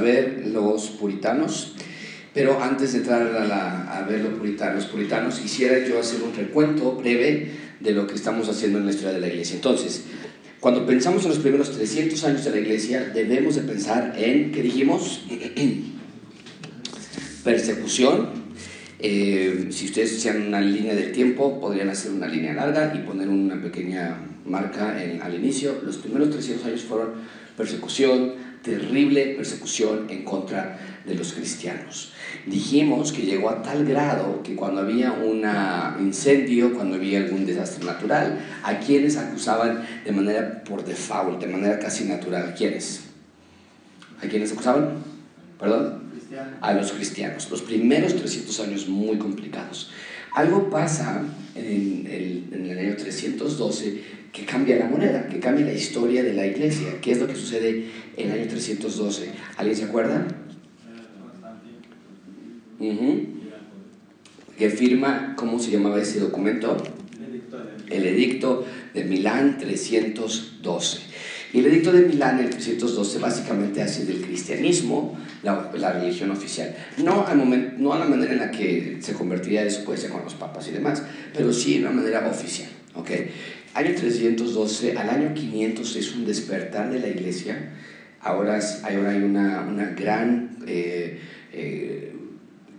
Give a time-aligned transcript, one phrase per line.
[0.00, 1.74] ver los puritanos,
[2.32, 7.50] pero antes de entrar a, ver los puritanos, puritanos, quisiera yo hacer un recuento breve
[7.80, 9.56] de lo que estamos haciendo en la historia de la iglesia.
[9.56, 10.04] Entonces,
[10.60, 14.62] cuando pensamos en los primeros 300 años de la iglesia, debemos de pensar en, ¿qué
[14.62, 15.22] dijimos?
[17.44, 18.40] Persecución.
[18.98, 23.28] Eh, si ustedes hicieran una línea del tiempo, podrían hacer una línea larga y poner
[23.28, 25.80] una pequeña marca en, al inicio.
[25.84, 27.08] Los primeros 300 años fueron
[27.56, 32.12] persecución, terrible persecución en contra de los cristianos.
[32.46, 35.44] Dijimos que llegó a tal grado que cuando había un
[36.00, 41.78] incendio, cuando había algún desastre natural, a quienes acusaban de manera por default, de manera
[41.78, 43.04] casi natural, ¿quiénes?
[44.22, 44.98] ¿A quiénes acusaban?
[45.58, 46.10] ¿Perdón?
[46.60, 47.50] A los cristianos.
[47.50, 49.90] Los primeros 300 años muy complicados.
[50.34, 51.22] Algo pasa
[51.56, 56.32] en el, en el año 312 que cambia la moneda, que cambia la historia de
[56.32, 57.00] la iglesia.
[57.00, 57.86] ¿Qué es lo que sucede
[58.16, 59.30] en el año 312?
[59.56, 60.26] ¿Alguien se acuerda?
[64.56, 66.76] Que firma, ¿cómo se llamaba ese documento?
[67.88, 68.64] El Edicto
[68.94, 70.98] de Milán 312.
[71.52, 76.74] Y el Edicto de Milán, el 312, básicamente hace del cristianismo la, religión oficial.
[76.98, 80.68] No, al no a la manera en la que se convertiría después con los papas
[80.68, 81.02] y demás,
[81.34, 82.68] pero sí en una manera oficial.
[82.94, 83.30] ¿okay?
[83.72, 87.70] Año 312 al año 500 es un despertar de la iglesia.
[88.20, 91.20] Ahora, ahora hay una, una gran eh,
[91.52, 92.12] eh,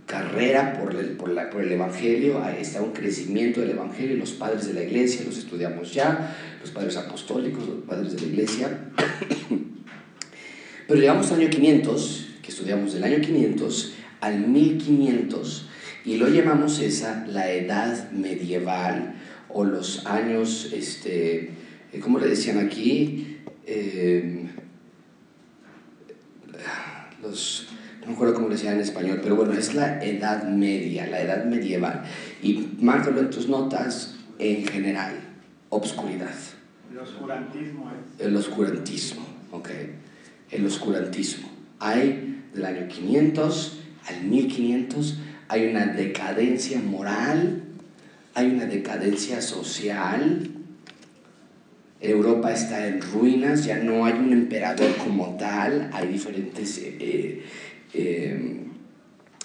[0.06, 4.84] carrera por el, por, el Evangelio, está un crecimiento del Evangelio, los padres de la
[4.84, 8.80] iglesia los estudiamos ya, los padres apostólicos, los padres de la iglesia.
[10.88, 15.70] Pero llegamos al año 500, que estudiamos del año 500 al 1500,
[16.04, 19.16] y lo llamamos esa la edad medieval
[19.54, 21.52] o los años, este,
[21.92, 23.38] eh, ¿cómo le decían aquí?
[23.66, 24.48] Eh,
[27.22, 27.68] los,
[28.02, 31.22] no me acuerdo cómo le decían en español, pero bueno, es la edad media, la
[31.22, 32.04] edad medieval.
[32.42, 35.14] Y márcalo en tus notas en general,
[35.70, 36.34] obscuridad.
[36.92, 38.26] El oscurantismo es.
[38.26, 39.70] El oscurantismo, ok.
[40.50, 41.50] El oscurantismo.
[41.80, 43.78] Hay del año 500
[44.08, 47.61] al 1500, hay una decadencia moral
[48.34, 50.50] hay una decadencia social,
[52.00, 57.44] Europa está en ruinas, ya no hay un emperador como tal, hay diferentes eh,
[57.94, 58.60] eh,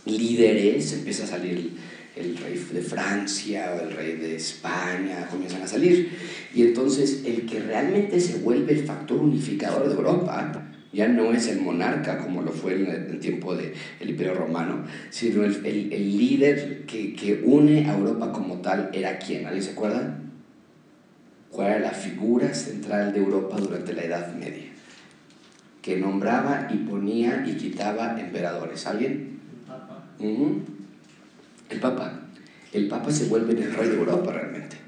[0.07, 1.73] líderes, empieza a salir
[2.17, 6.11] el rey de Francia o el rey de España, comienzan a salir.
[6.55, 11.47] Y entonces el que realmente se vuelve el factor unificador de Europa ya no es
[11.49, 16.87] el monarca como lo fue en el tiempo del Imperio Romano, sino el, el, líder
[16.87, 20.19] que, que, une a Europa como tal era quién, ¿alguien se acuerda?
[21.51, 24.73] ¿Cuál era la figura central de Europa durante la Edad Media?
[25.83, 28.87] Que nombraba y ponía y quitaba emperadores.
[28.87, 29.39] ¿Alguien?
[29.61, 30.05] El Papa.
[31.69, 32.21] El Papa.
[32.73, 34.86] El Papa se vuelve el rey de Europa realmente.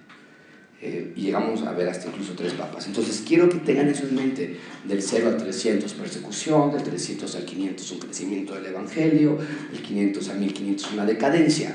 [0.80, 2.86] Eh, y llegamos a ver hasta incluso tres papas.
[2.86, 7.44] Entonces quiero que tengan eso en mente, del 0 al 300 persecución, del 300 al
[7.44, 9.38] 500 un crecimiento del Evangelio,
[9.72, 11.74] del 500 al 1500 una decadencia.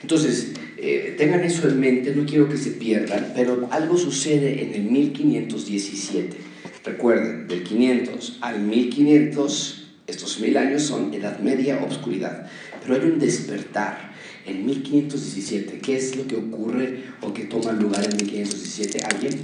[0.00, 4.74] Entonces, eh, tengan eso en mente, no quiero que se pierdan, pero algo sucede en
[4.74, 6.36] el 1517.
[6.84, 12.48] Recuerden, del 500 al 1500, estos mil años son Edad Media, obscuridad,
[12.80, 14.14] pero hay un despertar
[14.46, 15.78] en 1517.
[15.78, 19.04] ¿Qué es lo que ocurre o que toma lugar en 1517?
[19.04, 19.42] ¿Alguien?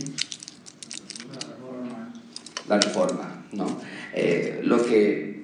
[1.29, 2.13] La reforma.
[2.69, 3.81] La reforma, ¿no?
[4.15, 5.43] Eh, lo que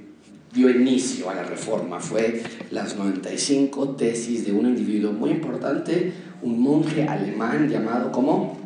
[0.53, 6.61] dio inicio a la reforma fue las 95 tesis de un individuo muy importante, un
[6.61, 8.59] monje alemán llamado como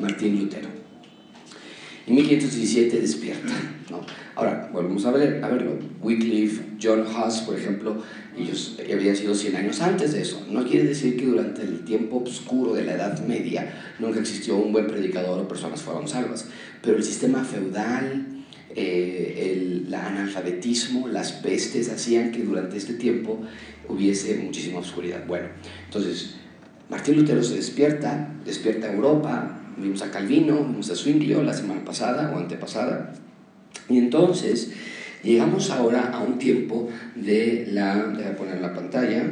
[0.00, 0.77] Martín Lutero.
[2.08, 3.52] En 1517 despierta.
[3.90, 4.00] ¿no?
[4.34, 5.78] Ahora, volvemos a, ver, a verlo.
[6.00, 8.02] Wycliffe, John Huss, por ejemplo,
[8.34, 10.46] ellos habían sido 100 años antes de eso.
[10.48, 14.72] No quiere decir que durante el tiempo oscuro de la Edad Media nunca existió un
[14.72, 16.46] buen predicador o personas fueron salvas,
[16.82, 18.26] pero el sistema feudal,
[18.74, 23.38] eh, el analfabetismo, las pestes hacían que durante este tiempo
[23.86, 25.26] hubiese muchísima oscuridad.
[25.26, 25.48] Bueno,
[25.84, 26.36] entonces
[26.88, 32.32] Martín Lutero se despierta, despierta Europa, vimos a Calvino, vimos a Zwinglio la semana pasada
[32.34, 33.14] o antepasada,
[33.88, 34.72] y entonces
[35.22, 39.24] Llegamos ahora a un tiempo de la, voy poner la pantalla,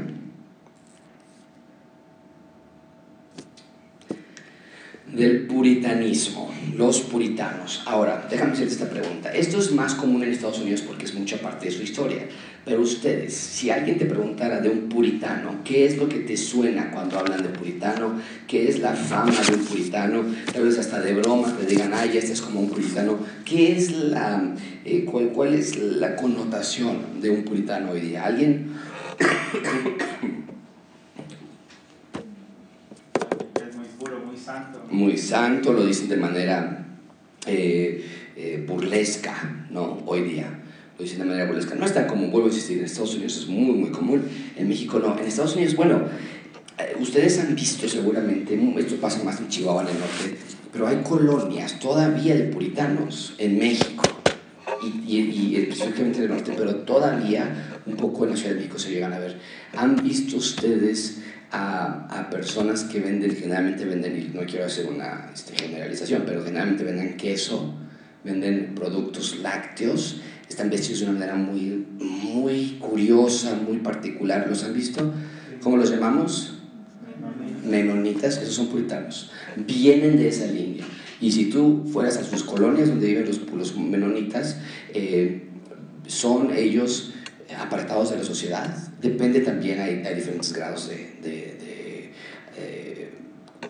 [5.12, 7.82] del puritanismo, los puritanos.
[7.86, 9.30] Ahora, déjame hacerte esta pregunta.
[9.32, 12.26] Esto es más común en Estados Unidos porque es mucha parte de su historia,
[12.66, 16.90] Pero ustedes, si alguien te preguntara de un puritano, ¿qué es lo que te suena
[16.90, 18.20] cuando hablan de puritano?
[18.48, 20.24] ¿Qué es la fama de un puritano?
[20.52, 23.20] Tal vez hasta de broma te digan, ay, este es como un puritano.
[23.44, 24.52] ¿Qué es la,
[24.84, 28.24] eh, cuál, cuál, es la connotación de un puritano hoy día?
[28.24, 28.72] ¿Alguien?
[33.54, 34.84] Es muy puro, muy santo.
[34.90, 36.84] Muy santo, lo dicen de manera
[37.46, 38.04] eh,
[38.34, 40.02] eh, burlesca, ¿no?
[40.04, 40.64] Hoy día
[40.98, 41.74] lo dicen de manera burlesca.
[41.74, 44.22] No es tan común, vuelvo a insistir, en Estados Unidos es muy, muy común,
[44.56, 45.18] en México no.
[45.18, 46.02] En Estados Unidos, bueno,
[46.78, 50.38] eh, ustedes han visto seguramente, esto pasa más en Chihuahua, en el norte,
[50.72, 54.02] pero hay colonias todavía de puritanos en México.
[54.82, 58.78] Y, y, específicamente en el norte, pero todavía un poco en la Ciudad de México
[58.78, 59.36] se llegan a ver.
[59.74, 65.30] ¿Han visto ustedes a, a personas que venden, generalmente venden, y no quiero hacer una
[65.32, 67.74] este, generalización, pero generalmente venden queso,
[68.22, 74.46] venden productos lácteos, están vestidos de una manera muy, muy curiosa, muy particular.
[74.48, 75.12] ¿Los han visto?
[75.60, 76.54] ¿Cómo los llamamos?
[77.68, 79.30] Menonitas, esos son puritanos.
[79.56, 80.84] Vienen de esa línea.
[81.20, 84.58] Y si tú fueras a sus colonias donde viven los, los menonitas,
[84.92, 85.46] eh,
[86.06, 87.14] son ellos
[87.58, 88.76] apartados de la sociedad.
[89.00, 92.10] Depende también, hay, diferentes grados de, de, de
[92.58, 93.10] eh,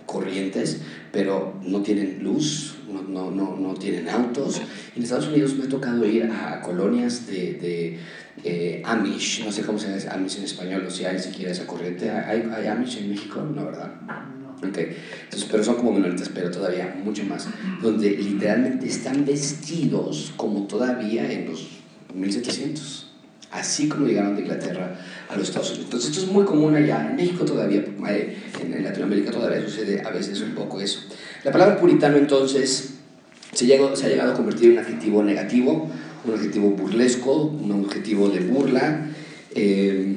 [0.06, 0.80] corrientes,
[1.12, 4.60] pero no tienen luz, no, no, no, no, tienen autos.
[4.94, 7.98] En Estados Unidos me ha tocado ir a colonias de, de
[8.44, 11.66] eh, Amish, no sé cómo se llama Amish en español, o si hay siquiera esa
[11.66, 12.10] corriente.
[12.10, 13.40] ¿Hay, hay Amish en México?
[13.42, 13.92] No, ¿verdad?
[14.58, 14.96] Okay.
[15.24, 17.46] Entonces, pero son como menoritas, pero todavía mucho más,
[17.82, 21.68] donde literalmente están vestidos como todavía en los
[22.14, 23.12] 1700,
[23.52, 24.98] así como llegaron de Inglaterra
[25.28, 25.86] a los Estados Unidos.
[25.86, 30.40] Entonces, esto es muy común allá, en México todavía, en Latinoamérica todavía sucede a veces
[30.40, 31.00] un poco eso.
[31.46, 32.94] La palabra puritano entonces
[33.52, 35.88] se, llegó, se ha llegado a convertir en un adjetivo negativo,
[36.24, 39.10] un adjetivo burlesco, un adjetivo de burla.
[39.54, 40.16] Eh,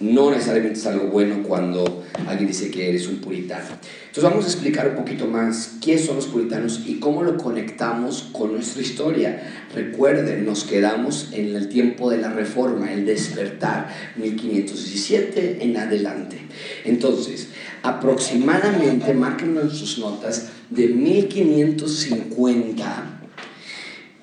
[0.00, 3.64] no necesariamente es algo bueno cuando alguien dice que eres un puritano.
[4.06, 8.28] Entonces vamos a explicar un poquito más qué son los puritanos y cómo lo conectamos
[8.32, 9.66] con nuestra historia.
[9.72, 16.38] Recuerden, nos quedamos en el tiempo de la reforma, el despertar, 1517 en adelante.
[16.84, 17.50] Entonces,
[17.86, 23.20] aproximadamente, márquenlo en sus notas, de 1550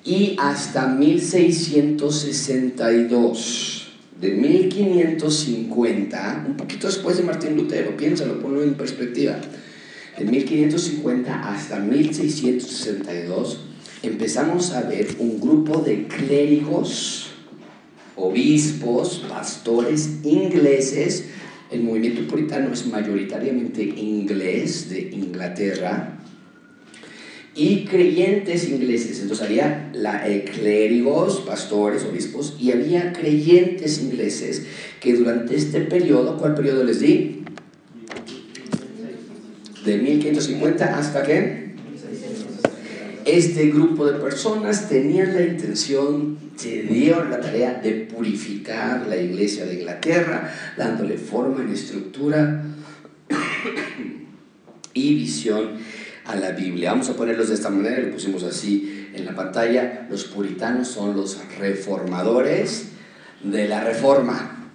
[0.04, 3.80] y hasta 1662
[4.20, 9.40] de 1550, un poquito después de Martín Lutero, piénsalo, ponlo en perspectiva,
[10.18, 13.60] de 1550 hasta 1662,
[14.02, 17.30] empezamos a ver un grupo de clérigos,
[18.16, 21.30] obispos, pastores ingleses,
[21.74, 26.18] el movimiento puritano es mayoritariamente inglés de Inglaterra,
[27.54, 29.20] y creyentes ingleses.
[29.20, 34.66] Entonces había la, eh, clérigos, pastores, obispos, y había creyentes ingleses
[35.00, 37.42] que durante este periodo, ¿cuál periodo les di?
[39.84, 41.73] De 1550 hasta qué?
[43.24, 49.64] Este grupo de personas tenían la intención, se dieron la tarea de purificar la iglesia
[49.64, 52.64] de Inglaterra, dándole forma y estructura
[54.94, 55.70] y visión
[56.26, 56.90] a la Biblia.
[56.92, 60.06] Vamos a ponerlos de esta manera, lo pusimos así en la pantalla.
[60.10, 62.88] Los puritanos son los reformadores
[63.42, 64.70] de la reforma.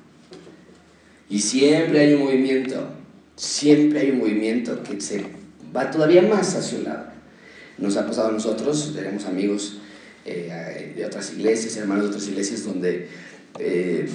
[1.30, 2.90] Y siempre hay un movimiento,
[3.36, 5.24] siempre hay un movimiento que se
[5.76, 7.19] va todavía más hacia un lado.
[7.80, 9.78] Nos ha pasado a nosotros, tenemos amigos
[10.26, 13.08] eh, de otras iglesias, hermanos de otras iglesias, donde
[13.58, 14.10] eh,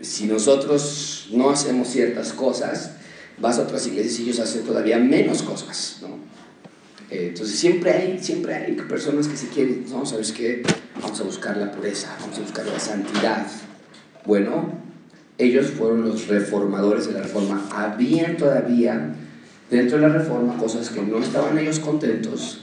[0.00, 2.92] si nosotros no hacemos ciertas cosas,
[3.38, 6.18] vas a otras iglesias y ellos hacen todavía menos cosas, ¿no?
[7.10, 10.62] Eh, entonces siempre hay, siempre hay personas que se quieren, no, ¿sabes qué?
[11.00, 13.46] Vamos a buscar la pureza, vamos a buscar la santidad.
[14.24, 14.72] Bueno,
[15.38, 17.68] ellos fueron los reformadores de la reforma.
[17.72, 19.14] Habían todavía
[19.70, 22.61] dentro de la reforma cosas que no estaban ellos contentos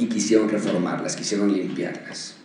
[0.00, 2.36] y quisieron reformarlas, quisieron limpiarlas.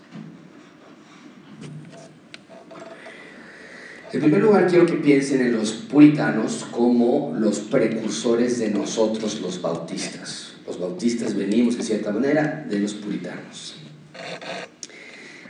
[4.12, 9.60] En primer lugar, quiero que piensen en los puritanos como los precursores de nosotros los
[9.60, 10.54] bautistas.
[10.68, 13.76] Los bautistas venimos de cierta manera de los puritanos.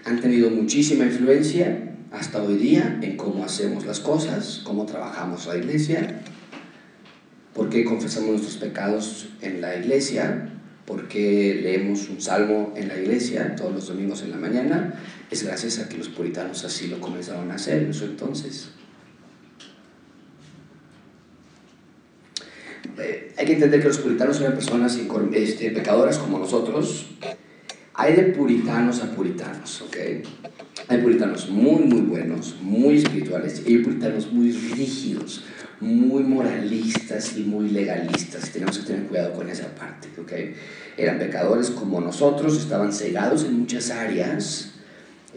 [0.05, 5.57] Han tenido muchísima influencia hasta hoy día en cómo hacemos las cosas, cómo trabajamos la
[5.57, 6.21] iglesia,
[7.53, 10.52] por qué confesamos nuestros pecados en la iglesia,
[10.85, 14.99] por qué leemos un salmo en la iglesia todos los domingos en la mañana,
[15.31, 18.69] es gracias a que los puritanos así lo comenzaron a hacer en su entonces.
[22.99, 24.99] Eh, hay que entender que los puritanos eran personas
[25.33, 27.07] este, pecadoras como nosotros,
[27.95, 29.97] Hay de puritanos a puritanos, ¿ok?
[30.87, 35.43] Hay puritanos muy, muy buenos, muy espirituales, y hay puritanos muy rígidos,
[35.83, 38.49] muy moralistas y muy legalistas.
[38.49, 40.31] Tenemos que tener cuidado con esa parte, ¿ok?
[40.97, 44.71] Eran pecadores como nosotros, estaban cegados en muchas áreas,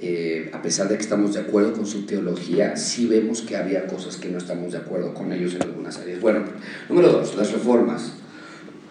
[0.00, 3.86] eh, a pesar de que estamos de acuerdo con su teología, sí vemos que había
[3.86, 6.20] cosas que no estamos de acuerdo con ellos en algunas áreas.
[6.20, 6.44] Bueno,
[6.88, 8.12] número dos, las reformas.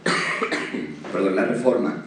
[1.12, 2.05] Perdón, la reforma.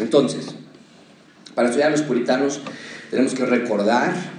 [0.00, 0.54] Entonces,
[1.54, 2.60] para estudiar a los puritanos
[3.10, 4.33] tenemos que recordar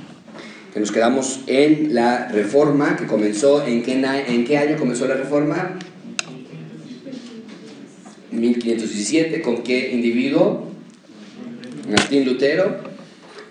[0.76, 5.16] que nos quedamos en la reforma que comenzó, ¿en qué, en qué año comenzó la
[5.16, 5.80] reforma?
[8.30, 10.70] 1517, ¿con qué individuo?
[11.90, 12.82] Martín Lutero.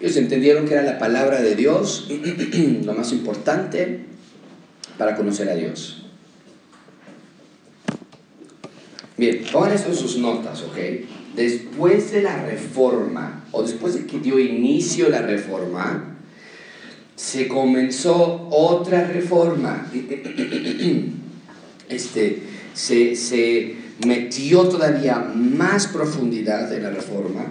[0.03, 2.11] Ellos entendieron que era la palabra de Dios
[2.85, 4.01] lo más importante
[4.99, 6.05] para conocer a Dios.
[9.17, 10.77] Bien, pongan esto en sus notas, ¿ok?
[11.35, 16.14] Después de la reforma, o después de que dio inicio la reforma,
[17.17, 19.91] se comenzó otra reforma.
[21.89, 22.43] Este,
[22.73, 27.47] se, se metió todavía más profundidad en la reforma.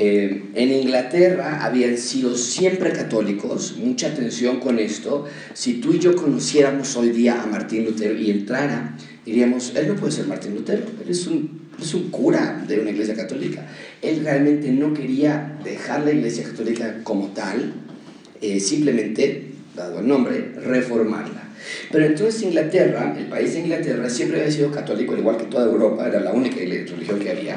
[0.00, 5.24] Eh, en Inglaterra habían sido siempre católicos, mucha atención con esto.
[5.54, 9.96] Si tú y yo conociéramos hoy día a Martín Lutero y entrara, diríamos, él no
[9.96, 13.66] puede ser Martín Lutero, él es un, es un cura de una iglesia católica.
[14.02, 17.72] Él realmente no quería dejar la iglesia católica como tal,
[18.40, 21.48] eh, simplemente, dado el nombre, reformarla.
[21.90, 25.66] Pero entonces Inglaterra, el país de Inglaterra, siempre había sido católico, al igual que toda
[25.66, 27.56] Europa, era la única religión que había.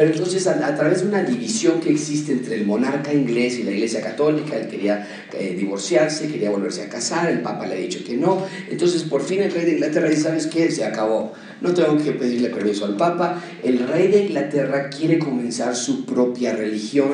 [0.00, 3.72] Pero entonces a, través de una división que existe entre el monarca inglés y la
[3.72, 5.06] iglesia católica, él quería
[5.38, 9.20] eh, divorciarse, quería volverse a casar, el papa le ha dicho que no, entonces por
[9.20, 10.70] fin el rey de Inglaterra dice, ¿sabes qué?
[10.70, 15.76] Se acabó, no tengo que pedirle permiso al papa, el rey de Inglaterra quiere comenzar
[15.76, 17.12] su propia religión,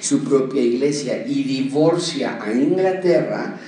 [0.00, 3.58] su propia iglesia y divorcia a Inglaterra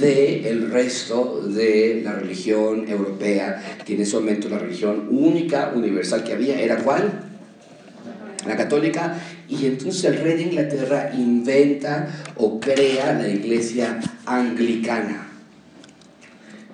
[0.00, 6.22] del el resto de la religión europea, que en ese momento la religión única, universal
[6.22, 7.31] que había, ¿era cuál?
[8.46, 9.18] La católica,
[9.48, 15.28] y entonces el rey de Inglaterra inventa o crea la iglesia anglicana.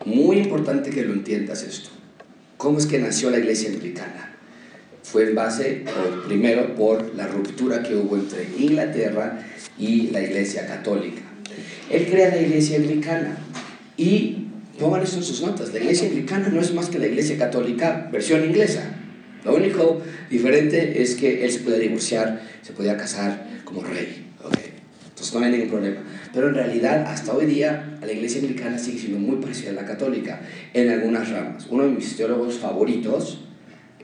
[0.04, 1.90] Muy importante que lo entiendas esto.
[2.56, 4.36] ¿Cómo es que nació la iglesia anglicana?
[5.02, 5.84] Fue en base,
[6.26, 9.40] primero, por la ruptura que hubo entre Inglaterra
[9.78, 11.22] y la iglesia católica.
[11.90, 13.38] Él crea la iglesia anglicana
[13.96, 14.48] y
[14.78, 18.44] pongan en sus notas, la iglesia anglicana no es más que la iglesia católica versión
[18.44, 18.97] inglesa.
[19.44, 24.26] Lo único diferente es que él se puede divorciar, se podía casar como rey.
[25.18, 26.00] Entonces no hay ningún problema.
[26.32, 29.84] Pero en realidad, hasta hoy día, la iglesia anglicana sigue siendo muy parecida a la
[29.84, 30.40] católica
[30.72, 31.66] en algunas ramas.
[31.70, 33.40] Uno de mis teólogos favoritos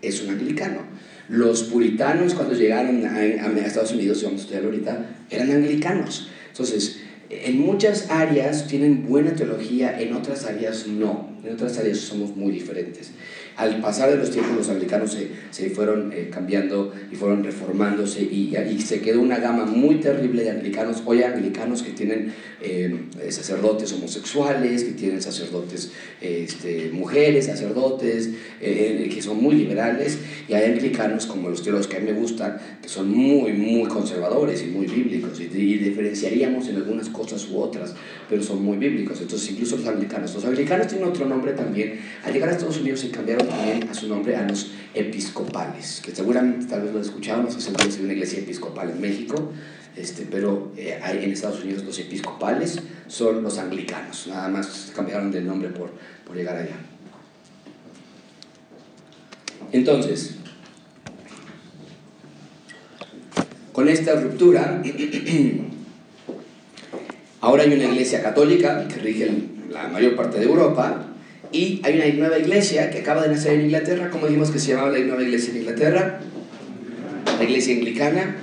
[0.02, 0.80] es un anglicano.
[1.28, 6.30] Los puritanos, cuando llegaron a, Estados Unidos, y vamos a estudiar ahorita, eran anglicanos.
[6.48, 7.00] Entonces,
[7.30, 11.32] en muchas áreas tienen buena teología, en otras áreas no.
[11.44, 13.12] En otras áreas somos muy diferentes
[13.56, 18.22] al pasar de los tiempos los anglicanos se, se fueron eh, cambiando y fueron reformándose
[18.22, 21.02] y, y, se quedó una gama muy terrible de anglicanos.
[21.04, 28.30] Hoy hay anglicanos que tienen eh, sacerdotes homosexuales, que tienen sacerdotes, este, mujeres, sacerdotes,
[28.60, 30.18] eh, que son muy liberales
[30.48, 33.88] y hay anglicanos como los teólogos que a mí me gustan, que son muy, muy
[33.88, 37.94] conservadores y muy bíblicos y, y diferenciaríamos en algunas cosas u otras,
[38.28, 39.20] pero son muy bíblicos.
[39.20, 40.34] Entonces incluso los anglicanos.
[40.34, 42.00] Los anglicanos tienen otro nombre también.
[42.24, 46.14] Al llegar a Estados Unidos se cambiaron también a su nombre a los episcopales, que
[46.14, 49.52] seguramente tal vez lo escucharon, no sé si hay una iglesia episcopal en México,
[49.96, 55.40] este, pero eh, en Estados Unidos los episcopales son los anglicanos, nada más cambiaron de
[55.40, 55.90] nombre por,
[56.26, 56.76] por llegar allá.
[59.72, 60.36] Entonces,
[63.72, 64.82] con esta ruptura,
[67.40, 69.32] ahora hay una iglesia católica que rige
[69.70, 71.13] la mayor parte de Europa,
[71.54, 74.72] y hay una nueva iglesia que acaba de nacer en Inglaterra, como dijimos que se
[74.72, 76.20] llamaba la nueva iglesia en Inglaterra,
[77.38, 78.36] la iglesia anglicana.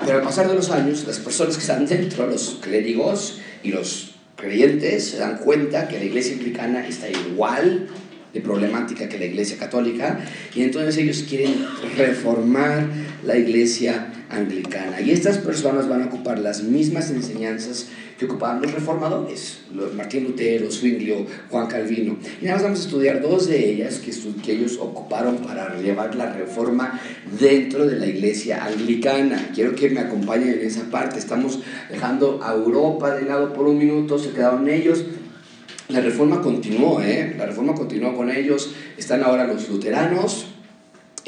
[0.00, 4.14] Pero al pasar de los años, las personas que están dentro, los clérigos y los
[4.36, 7.88] creyentes, se dan cuenta que la iglesia anglicana está igual
[8.32, 10.24] de problemática que la iglesia católica.
[10.54, 11.54] Y entonces ellos quieren
[11.98, 12.86] reformar
[13.26, 15.02] la iglesia anglicana.
[15.02, 17.88] Y estas personas van a ocupar las mismas enseñanzas
[18.22, 22.16] que ocupaban los reformadores, los Martín Lutero, Zwinglio, Juan Calvino.
[22.40, 24.12] Y nada más vamos a estudiar dos de ellas que,
[24.42, 27.00] que ellos ocuparon para llevar la reforma
[27.38, 29.50] dentro de la iglesia anglicana.
[29.54, 31.18] Quiero que me acompañen en esa parte.
[31.18, 31.60] Estamos
[31.90, 35.04] dejando a Europa de lado por un minuto, se quedaron ellos
[35.88, 37.34] la reforma continuó, ¿eh?
[37.36, 38.72] La reforma continuó con ellos.
[38.96, 40.46] Están ahora los luteranos,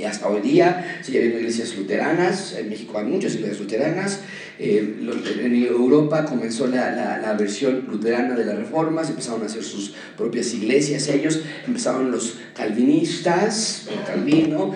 [0.03, 4.21] hasta hoy día sigue habiendo iglesias luteranas, en México hay muchas iglesias luteranas,
[4.59, 4.97] eh,
[5.43, 9.65] en Europa comenzó la, la, la, versión luterana de la reforma, se empezaron a hacer
[9.65, 14.73] sus propias iglesias ellos, empezaron los calvinistas, Calvino,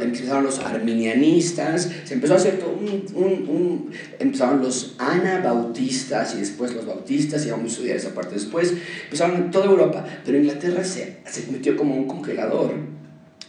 [0.00, 6.38] empezaron los arminianistas, se empezó a hacer todo un, un, un, empezaron los anabautistas y
[6.38, 10.38] después los bautistas, y vamos a estudiar esa parte después, empezaron en toda Europa, pero
[10.38, 12.99] Inglaterra se, se metió como un congelador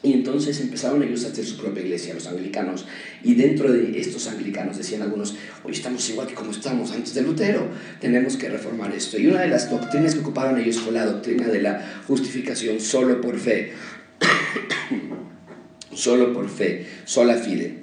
[0.04, 2.88] y entonces empezaron ellos a hacer su propia iglesia, los anglicanos.
[3.24, 7.22] Y dentro de estos anglicanos decían algunos, hoy estamos igual que como estábamos antes de
[7.22, 7.68] Lutero,
[8.00, 9.20] tenemos que reformar esto.
[9.20, 13.22] Y una de las doctrinas que ocuparon ellos fue la doctrina de la justificación solo
[13.22, 13.74] por fe.
[15.94, 17.82] solo por fe, sola fide.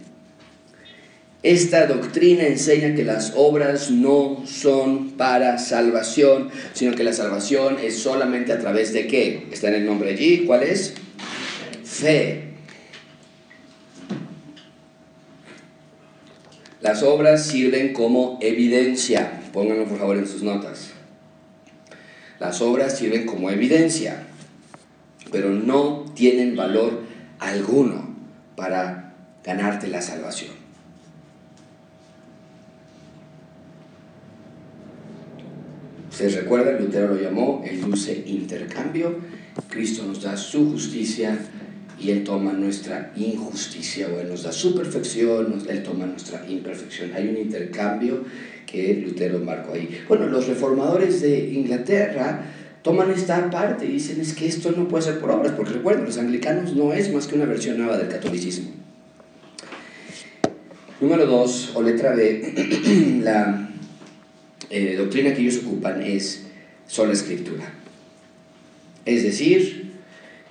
[1.45, 7.97] Esta doctrina enseña que las obras no son para salvación, sino que la salvación es
[7.97, 9.47] solamente a través de qué.
[9.53, 10.95] Está en el nombre allí, ¿cuál es?
[11.99, 12.45] Fe.
[16.81, 19.43] Las obras sirven como evidencia.
[19.53, 20.93] Pónganlo por favor en sus notas.
[22.39, 24.29] Las obras sirven como evidencia,
[25.33, 27.03] pero no tienen valor
[27.41, 28.15] alguno
[28.55, 29.15] para
[29.45, 30.53] ganarte la salvación.
[36.11, 39.19] Ustedes recuerdan, Lutero lo llamó el dulce intercambio.
[39.69, 41.39] Cristo nos da su justicia
[42.01, 47.13] y Él toma nuestra injusticia, o Él nos da su perfección, Él toma nuestra imperfección.
[47.15, 48.25] Hay un intercambio
[48.67, 50.03] que Lutero marcó ahí.
[50.09, 52.45] Bueno, los reformadores de Inglaterra
[52.83, 56.05] toman esta parte y dicen es que esto no puede ser por obras, porque recuerden,
[56.05, 58.71] los anglicanos no es más que una versión nueva del catolicismo.
[61.01, 63.71] Número dos, o letra B, la
[64.71, 66.47] eh, doctrina que ellos ocupan es
[66.87, 67.73] sola escritura.
[69.05, 69.88] Es decir,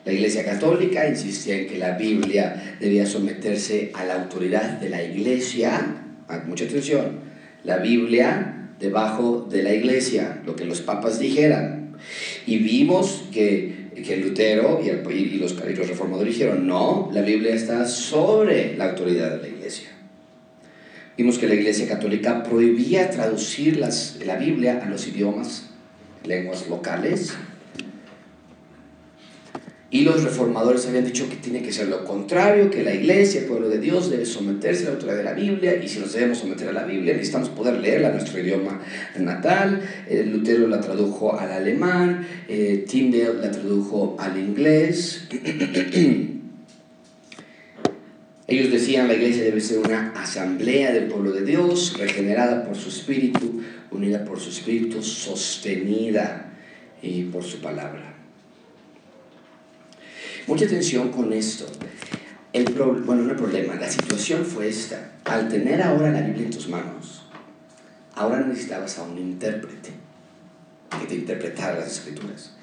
[0.07, 5.03] la Iglesia Católica insistía en que la Biblia debía someterse a la autoridad de la
[5.03, 5.81] Iglesia.
[6.29, 7.19] Ah, mucha atención.
[7.65, 11.97] La Biblia debajo de la Iglesia, lo que los papas dijeran.
[12.45, 14.91] Y vimos que, que Lutero y,
[15.39, 19.89] los, y los reformadores dijeron, no, la Biblia está sobre la autoridad de la Iglesia.
[21.17, 25.71] Vimos que la Iglesia Católica prohibía traducir las, la Biblia a los idiomas,
[26.23, 27.33] lenguas locales,
[29.89, 33.47] y los reformadores habían dicho que tiene que ser lo contrario, que la iglesia, el
[33.47, 36.39] pueblo de Dios, debe someterse a la autoridad de la Biblia, y si nos debemos
[36.39, 38.81] someter a la Biblia, necesitamos poder leerla en nuestro idioma
[39.17, 39.81] natal.
[40.09, 45.29] Eh, Lutero la tradujo al alemán, eh, Tyndale la tradujo al inglés.
[48.49, 52.89] Ellos decían la iglesia debe ser una asamblea del pueblo de Dios, regenerada por su
[52.89, 56.53] espíritu, unida por su espíritu, sostenida
[57.01, 58.06] y por su palabra.
[60.47, 61.65] Mucha atención con esto.
[62.53, 65.11] El bueno, no el problema, la situación fue esta.
[65.25, 67.23] Al tener ahora la Biblia en tus manos,
[68.15, 69.89] ahora necesitabas a un intérprete
[71.01, 72.53] que te interpretara las escrituras.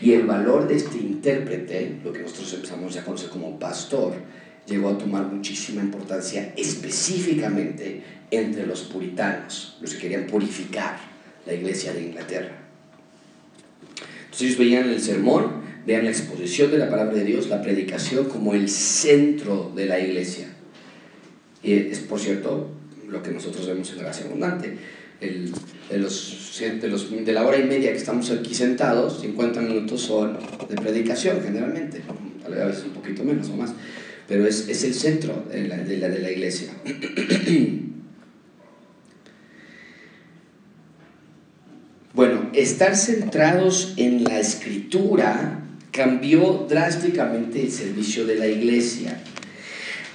[0.00, 4.14] Y el valor de este intérprete, lo que nosotros empezamos a conocer como pastor,
[4.64, 10.98] llegó a tomar muchísima importancia específicamente entre los puritanos, los que querían purificar
[11.44, 12.56] la iglesia de Inglaterra.
[14.26, 18.24] Entonces ellos veían el sermón Vean la exposición de la palabra de Dios, la predicación
[18.24, 20.48] como el centro de la iglesia.
[21.62, 22.70] Y es, por cierto,
[23.08, 24.76] lo que nosotros vemos en Gracia Abundante.
[25.20, 25.52] El,
[25.88, 30.02] de, los, de, los, de, la hora y media que estamos aquí sentados, 50 minutos
[30.02, 30.36] son
[30.68, 32.02] de predicación generalmente,
[32.42, 33.72] tal vez a veces un poquito menos o más,
[34.28, 36.72] pero es, es el centro de la, de la, de la iglesia.
[42.12, 45.65] Bueno, estar centrados en la escritura
[45.96, 49.18] cambió drásticamente el servicio de la iglesia.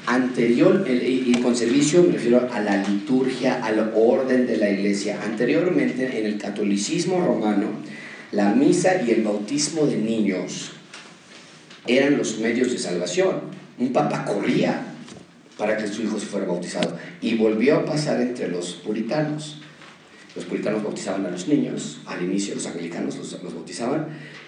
[0.06, 5.20] Anterior, y con servicio me refiero a la liturgia, al orden de la iglesia.
[5.24, 7.68] Anteriormente, en el catolicismo romano,
[8.32, 10.72] la misa y el bautismo de niños
[11.88, 13.42] eran los medios de salvación.
[13.78, 14.86] Un papa corría
[15.58, 16.98] para que su hijo se fuera bautizado.
[17.22, 19.62] Y volvió a pasar entre los puritanos.
[20.36, 24.08] Los puritanos bautizaban a los niños, al inicio los anglicanos los, los bautizaban,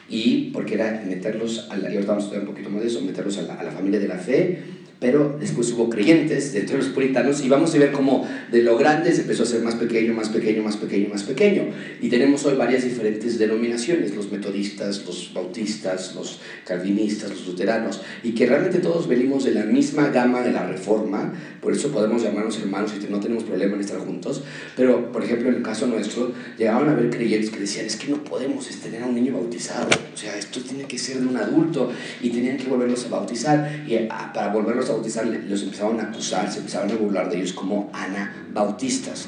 [0.10, 2.88] y porque era meterlos, a la, y ahorita vamos a estudiar un poquito más de
[2.88, 4.64] eso, meterlos a la, a la familia de la fe
[5.04, 8.78] pero después hubo creyentes dentro de los puritanos y vamos a ver cómo de lo
[8.78, 11.64] grande se empezó a ser más pequeño, más pequeño, más pequeño, más pequeño.
[12.02, 18.32] Y tenemos hoy varias diferentes denominaciones, los metodistas, los bautistas, los calvinistas, los luteranos, y
[18.32, 22.58] que realmente todos venimos de la misma gama de la reforma, por eso podemos llamarnos
[22.60, 24.42] hermanos y no tenemos problema en estar juntos,
[24.78, 28.10] pero por ejemplo en el caso nuestro, llegaban a haber creyentes que decían, es que
[28.10, 31.36] no podemos tener a un niño bautizado, o sea, esto tiene que ser de un
[31.36, 36.00] adulto, y tenían que volverlos a bautizar, y ah, para volverlos a bautizar, los empezaban
[36.00, 39.28] a acusar, se empezaban a burlar de ellos como anabautistas,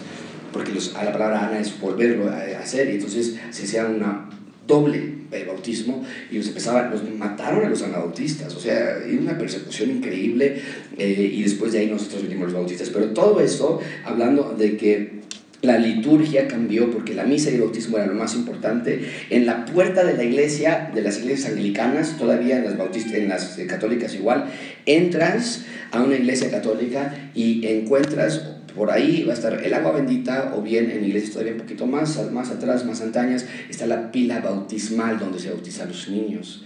[0.52, 4.30] porque los, a la palabra ana es volverlo a hacer, y entonces se hacía una
[4.68, 10.62] doble bautismo y los empezaban, los mataron a los anabautistas, o sea, una persecución increíble
[10.98, 15.25] eh, y después de ahí nosotros venimos los bautistas, pero todo esto hablando de que
[15.66, 19.10] la liturgia cambió porque la misa y el bautismo era lo más importante.
[19.30, 23.30] En la puerta de la iglesia, de las iglesias anglicanas, todavía en las bautistas, en
[23.30, 24.46] las católicas igual,
[24.86, 28.42] entras a una iglesia católica y encuentras
[28.76, 31.88] por ahí va a estar el agua bendita o bien en iglesias todavía un poquito
[31.88, 36.64] más, más atrás, más antañas, está la pila bautismal donde se bautizan los niños.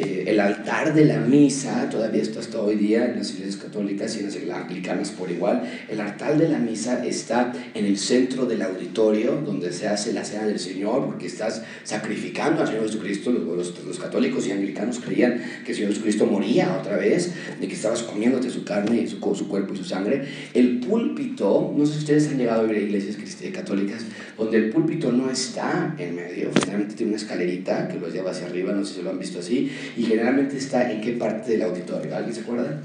[0.00, 4.14] Eh, el altar de la misa, todavía está hasta hoy día en las iglesias católicas
[4.16, 8.46] y en las anglicanas por igual, el altar de la misa está en el centro
[8.46, 13.32] del auditorio donde se hace la cena del Señor, porque estás sacrificando al Señor Jesucristo.
[13.32, 17.74] Los, los, católicos y anglicanos creían que el Señor Jesucristo moría otra vez, de que
[17.74, 20.24] estabas comiéndote su carne, su, su cuerpo y su sangre.
[20.54, 23.16] El púlpito, no sé si ustedes han llegado a ver iglesias
[23.52, 24.04] católicas,
[24.36, 28.46] donde el púlpito no está en medio, generalmente tiene una escalerita que los lleva hacia
[28.46, 31.62] arriba, no sé si lo han visto así, y generalmente está en qué parte del
[31.62, 32.16] auditorio.
[32.16, 32.80] ¿Alguien se acuerda?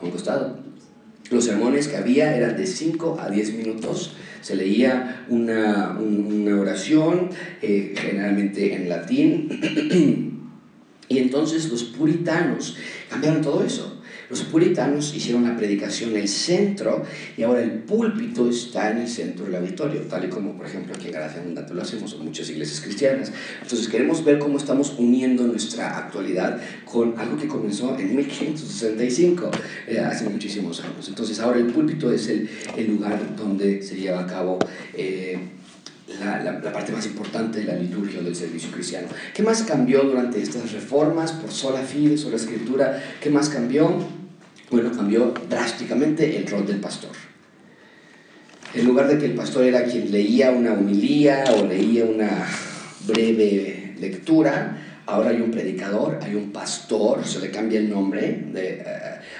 [0.00, 0.58] A un costado.
[1.30, 4.14] Los sermones que había eran de 5 a 10 minutos.
[4.42, 7.30] Se leía una, una oración,
[7.62, 10.40] eh, generalmente en latín.
[11.08, 12.76] y entonces los puritanos
[13.08, 13.91] cambiaron todo eso.
[14.32, 17.02] Los puritanos hicieron la predicación en el centro
[17.36, 20.94] y ahora el púlpito está en el centro del auditorio, tal y como por ejemplo
[20.94, 23.30] aquí en Gracia Abundante lo hacemos en muchas iglesias cristianas.
[23.60, 29.50] Entonces queremos ver cómo estamos uniendo nuestra actualidad con algo que comenzó en 1565,
[29.86, 31.06] eh, hace muchísimos años.
[31.10, 34.58] Entonces ahora el púlpito es el, el lugar donde se lleva a cabo...
[34.94, 35.38] Eh,
[36.20, 39.08] la, la, parte más importante de la liturgia del servicio cristiano.
[39.32, 43.02] ¿Qué más cambió durante estas reformas por sola fide, sola escritura?
[43.18, 44.21] ¿Qué más cambió?
[44.72, 47.10] Bueno, cambió drásticamente el rol del pastor.
[48.72, 52.48] En lugar de que el pastor era quien leía una humilía o leía una
[53.06, 58.82] breve lectura, ahora hay un predicador, hay un pastor, se le cambia el nombre, eh,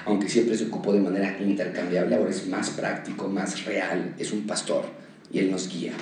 [0.05, 4.45] aunque siempre se ocupó de manera intercambiable, ahora es más práctico, más real, es un
[4.45, 4.85] pastor
[5.31, 5.93] y él nos guía.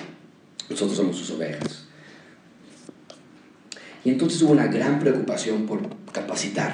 [0.70, 1.86] Nosotros somos sus ovejas.
[4.04, 5.80] Y entonces hubo una gran preocupación por
[6.12, 6.74] capacitar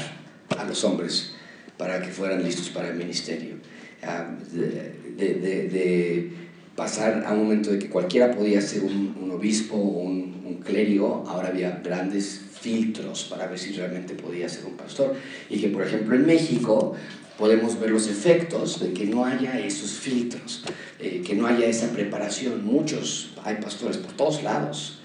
[0.58, 1.37] a los hombres
[1.78, 3.56] para que fueran listos para el ministerio.
[4.04, 6.32] Ah, de,
[6.76, 11.24] pasar a un momento de que cualquiera podía ser un, obispo o un, un, clérigo,
[11.28, 15.16] ahora había grandes filtros para ver si realmente podía ser un pastor.
[15.50, 16.96] Y que, por ejemplo, en México
[17.38, 20.63] podemos ver los efectos de que no haya esos filtros,
[21.00, 22.66] eh, que no haya esa preparación.
[22.66, 25.00] Muchos, hay pastores por todos lados,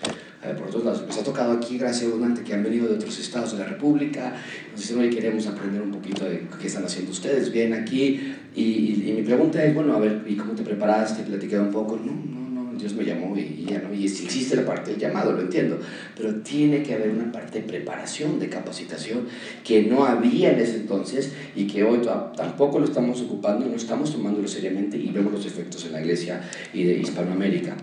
[0.50, 1.04] por todos lados.
[1.06, 4.34] Nos ha tocado aquí, gracias a que han venido de otros estados de la República.
[4.72, 7.52] Nos dicen, hoy queremos aprender un poquito de qué están haciendo ustedes.
[7.52, 8.62] Vienen aquí y,
[9.06, 11.22] y, mi pregunta es, bueno, a ver, ¿y cómo te preparaste?
[11.22, 11.96] Platiqué un poco.
[11.96, 13.94] No, no, no, Dios me llamó y, ya no.
[13.94, 15.78] Y existe la parte del llamado, lo entiendo.
[16.16, 19.28] Pero tiene que haber una parte de preparación, de capacitación,
[19.62, 22.00] que no había en ese entonces y que hoy
[22.36, 26.40] tampoco lo estamos ocupando, no estamos tomándolo seriamente y vemos los efectos en la iglesia
[26.74, 27.76] y de Hispanoamérica.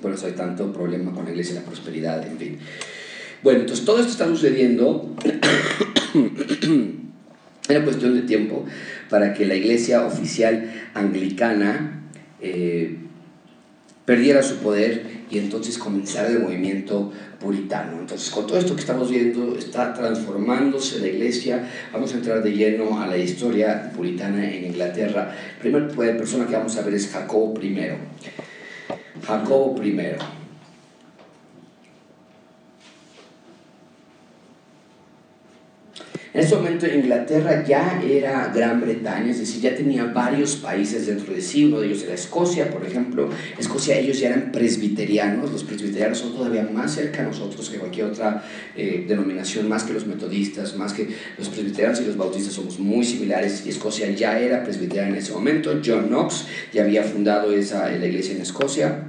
[0.00, 2.58] Por eso hay tanto problema con la iglesia, la prosperidad, en fin.
[3.42, 5.14] Bueno, entonces todo esto está sucediendo.
[7.68, 8.64] Era cuestión de tiempo
[9.08, 12.02] para que la iglesia oficial anglicana
[12.40, 12.96] eh,
[14.04, 18.00] perdiera su poder y entonces comenzara el movimiento puritano.
[18.00, 21.68] Entonces, con todo esto que estamos viendo, está transformándose la iglesia.
[21.92, 25.34] Vamos a entrar de lleno a la historia puritana en Inglaterra.
[25.56, 27.78] La primera persona que vamos a ver es Jacobo I.
[29.26, 30.16] Jacobo I.
[36.34, 41.34] En ese momento Inglaterra ya era Gran Bretaña, es decir, ya tenía varios países dentro
[41.34, 43.28] de sí, uno de ellos era Escocia, por ejemplo.
[43.58, 48.06] Escocia ellos ya eran presbiterianos, los presbiterianos son todavía más cerca a nosotros que cualquier
[48.06, 48.42] otra
[48.74, 51.06] eh, denominación, más que los metodistas, más que
[51.36, 55.82] los presbiterianos y los bautistas somos muy similares Escocia ya era presbiteriana en ese momento.
[55.84, 59.04] John Knox ya había fundado esa, la iglesia en Escocia.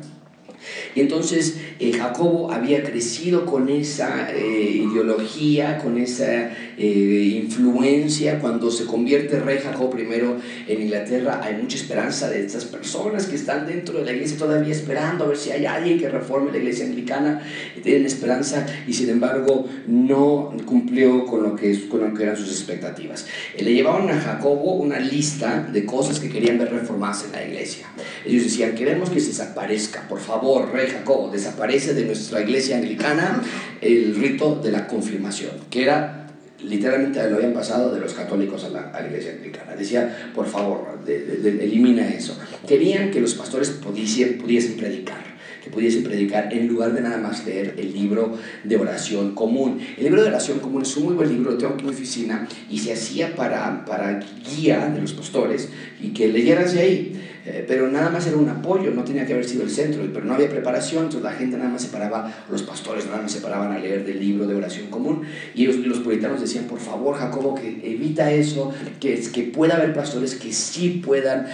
[0.96, 8.40] Y entonces eh, Jacobo había crecido con esa eh, ideología, con esa eh, influencia.
[8.40, 13.36] Cuando se convierte rey Jacob I en Inglaterra, hay mucha esperanza de estas personas que
[13.36, 16.58] están dentro de la iglesia todavía esperando a ver si hay alguien que reforme la
[16.60, 17.42] iglesia anglicana.
[17.84, 22.50] Tienen esperanza y sin embargo no cumplió con lo que, con lo que eran sus
[22.50, 23.26] expectativas.
[23.60, 27.88] Le llevaban a Jacobo una lista de cosas que querían ver reformadas en la iglesia.
[28.26, 31.30] Ellos decían, queremos que se desaparezca, por favor, rey Jacobo,
[31.74, 33.42] desaparece de nuestra iglesia anglicana
[33.82, 36.28] el rito de la confirmación, que era
[36.64, 39.76] literalmente lo habían pasado de los católicos a la, iglesia anglicana.
[39.76, 42.38] Decía, por favor, elimina eso.
[42.66, 45.34] Querían que los pastores pudiesen, pudiesen predicar
[45.64, 49.80] que pudiesen predicar en lugar de nada más leer el libro de oración común.
[49.96, 51.94] El libro de oración común es un muy buen libro, lo tengo aquí en mi
[51.94, 55.70] oficina y se hacía para, para guía de los pastores
[56.02, 57.22] y que leyeras de ahí.
[57.46, 60.26] Eh, pero nada más era un apoyo, no tenía que haber sido el centro, pero
[60.26, 63.42] no había preparación, entonces la gente nada más se paraba, los pastores nada más se
[63.42, 67.56] paraban a leer del libro de oración común, y los, puritanos decían, por favor, Jacobo,
[67.56, 71.48] que evita eso, que, que pueda haber pastores que sí puedan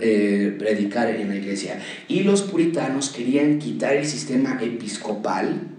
[0.00, 1.80] eh, predicar en la iglesia.
[2.06, 5.73] Y los puritanos querían quitar el sistema episcopal,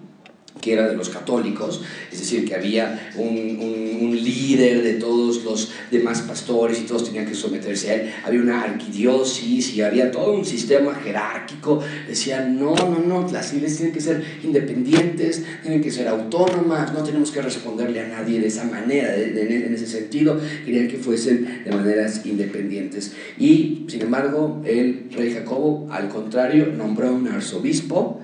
[0.65, 5.71] que era de los católicos, es decir, que había un, un, líder de todos los
[5.91, 10.33] demás pastores y todos tenían que someterse a él, había una arquidiócesis y había todo
[10.33, 15.91] un sistema jerárquico, decían, no, no, no, las iglesias tienen que ser independientes, tienen que
[15.91, 20.87] ser autónomas, no tenemos que responderle a nadie de esa manera, en ese sentido, querían
[20.87, 23.13] que fuesen de maneras independientes.
[23.37, 28.21] Y, sin embargo, el rey Jacobo, al contrario, nombró a un arzobispo,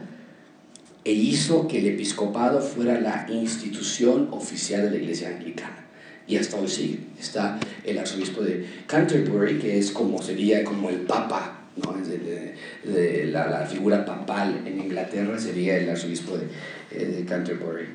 [1.04, 5.86] e hizo que el episcopado fuera la institución oficial de la iglesia anglicana.
[6.28, 7.00] Y hasta hoy sigue.
[7.20, 11.94] Está el arzobispo de Canterbury, que es como sería como el papa, ¿no?
[11.94, 16.46] de, la, figura papal en Inglaterra sería el arzobispo de,
[16.92, 17.86] eh, Canterbury.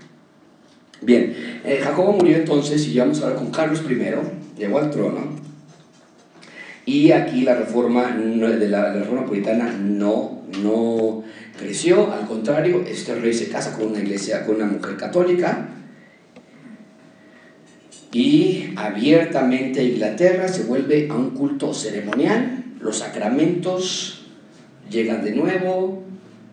[1.03, 5.47] Bien, eh, Jacobo murió entonces y vamos ahora con Carlos I, llegó al trono.
[6.87, 11.25] Y aquí la reforma de la, la reforma puritana no, no
[11.57, 15.69] creció, al contrario, este rey se casa con una iglesia, con una mujer católica,
[18.13, 24.27] y abiertamente Inglaterra se vuelve a un culto ceremonial, los sacramentos
[24.91, 26.05] llegan de nuevo,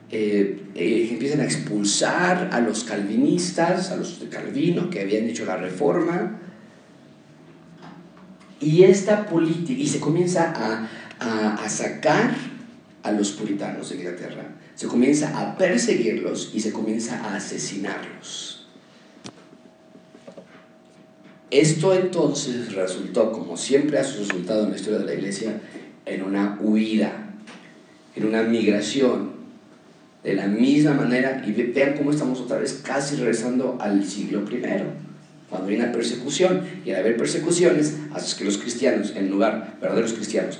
[0.09, 5.45] eh, eh, empiezan a expulsar a los calvinistas, a los de Calvino que habían hecho
[5.45, 6.39] la reforma,
[8.59, 12.35] y esta política, y se comienza a, a sacar
[13.03, 14.43] a los puritanos de Inglaterra
[14.75, 18.67] se comienza a perseguirlos y se comienza a asesinarlos.
[21.51, 25.61] Esto entonces resultó, como siempre ha resultado en la historia de la iglesia,
[26.05, 27.35] en una huida,
[28.15, 29.33] en una migración.
[30.23, 34.63] De la misma manera, y vean cómo estamos otra vez casi regresando al siglo I,
[35.49, 40.13] cuando hay una persecución, y al haber persecuciones, hace que los cristianos, en lugar, verdaderos
[40.13, 40.59] cristianos,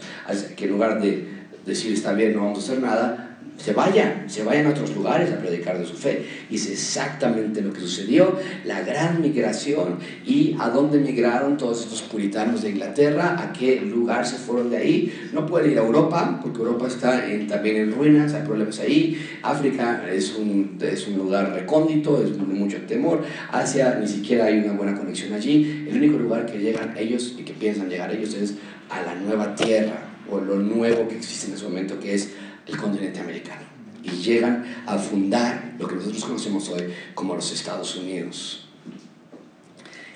[0.58, 1.28] que en lugar de
[1.65, 3.22] decir está bien, no vamos a hacer nada,
[3.57, 6.25] se vayan, se vayan a otros lugares a predicar de su fe.
[6.49, 12.01] Y es exactamente lo que sucedió, la gran migración y a dónde migraron todos estos
[12.01, 15.29] puritanos de Inglaterra, a qué lugar se fueron de ahí.
[15.33, 19.23] No pueden ir a Europa, porque Europa está también en ruinas, hay problemas ahí.
[19.43, 23.23] África es un, es un lugar recóndito, es mucho temor.
[23.51, 25.85] Asia ni siquiera hay una buena conexión allí.
[25.87, 28.55] El único lugar que llegan ellos y que piensan llegar ellos es
[28.89, 32.29] a la nueva tierra o lo nuevo que existe en ese momento, que es
[32.67, 33.73] el continente americano
[34.04, 38.67] y llegan a fundar lo que nosotros conocemos hoy como los Estados Unidos.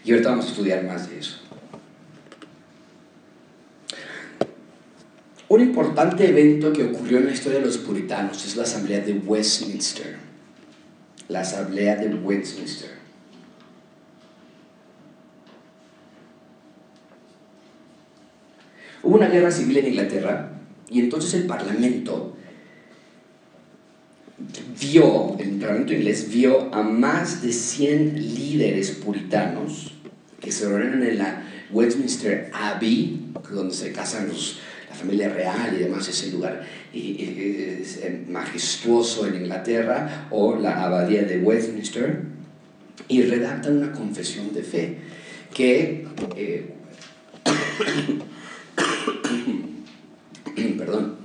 [0.04, 1.40] Y ahorita vamos a estudiar más de eso.
[5.50, 9.14] Un importante evento que ocurrió en la historia de los puritanos es la Asamblea de
[9.14, 10.18] Westminster.
[11.30, 12.92] La Asamblea de Westminster.
[19.04, 20.52] Hubo una guerra civil en Inglaterra
[20.90, 22.37] y entonces el Parlamento
[24.80, 29.94] vio, el Parlamento inglés vio a más de 100 líderes puritanos
[30.40, 34.60] que se reunieron en la Westminster Abbey, donde se casan los,
[34.90, 36.63] la familia real y demás, ese lugar
[38.30, 42.22] majestuoso en Inglaterra, o la abadía de Westminster,
[43.08, 44.98] y redactan una confesión de fe
[45.54, 46.08] que...
[46.36, 46.74] Eh,
[50.78, 51.16] perdón,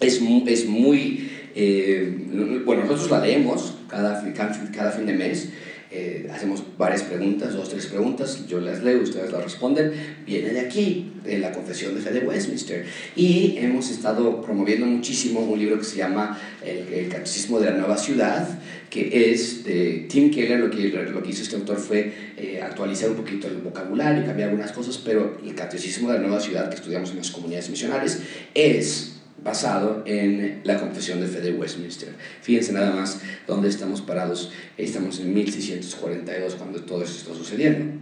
[0.00, 1.23] es, es muy,
[1.54, 5.50] eh, bueno, nosotros la leemos cada, cada, fin de mes,
[5.90, 9.92] eh, hacemos varias preguntas, dos, tres preguntas, yo las leo, ustedes las responden,
[10.26, 12.84] viene de aquí, de la Confesión de Fe de Westminster.
[13.14, 17.96] Y hemos estado promoviendo muchísimo un libro que se llama El, Catecismo de la Nueva
[17.96, 18.48] Ciudad,
[18.90, 23.10] que es de Tim Keller, lo que, lo que hizo este autor fue eh, actualizar
[23.10, 26.76] un poquito el vocabulario, cambiar algunas cosas, pero el Catecismo de la Nueva Ciudad que
[26.76, 28.20] estudiamos en las comunidades misionales
[28.54, 29.13] es
[29.44, 32.08] basado en la Confesión de Fe de Westminster.
[32.40, 34.50] Fíjense nada más dónde estamos parados.
[34.78, 38.00] Estamos en 1642 cuando todo esto está sucediendo.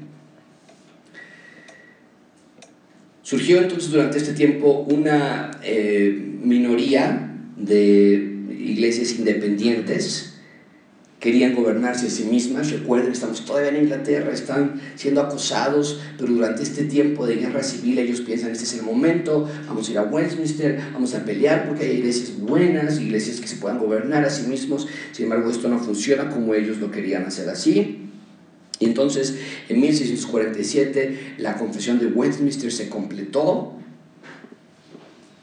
[3.23, 8.15] Surgió entonces durante este tiempo una eh, minoría de
[8.59, 10.32] iglesias independientes
[11.23, 12.73] querían gobernarse a sí mismas.
[12.73, 18.01] Recuerden, estamos todavía en Inglaterra, están siendo acosados, pero durante este tiempo de guerra civil
[18.01, 21.85] ellos piensan, este es el momento, vamos a ir a Westminster, vamos a pelear porque
[21.85, 24.89] hay iglesias buenas, iglesias que se puedan gobernar a sí mismos.
[25.13, 28.09] Sin embargo, esto no funciona como ellos lo querían hacer así.
[28.81, 29.37] Y entonces,
[29.69, 33.75] en 1647, la confesión de Westminster se completó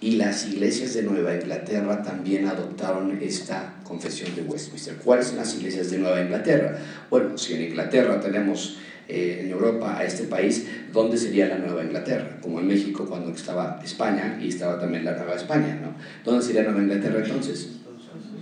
[0.01, 4.95] y las iglesias de Nueva Inglaterra también adoptaron esta confesión de Westminster.
[4.95, 6.77] ¿Cuáles son las iglesias de Nueva Inglaterra?
[7.09, 8.77] Bueno, si en Inglaterra tenemos
[9.09, 12.37] eh, en Europa a este país, ¿dónde sería la Nueva Inglaterra?
[12.41, 15.93] Como en México cuando estaba España y estaba también la Nueva España, ¿no?
[16.23, 17.69] ¿Dónde sería Nueva Inglaterra entonces?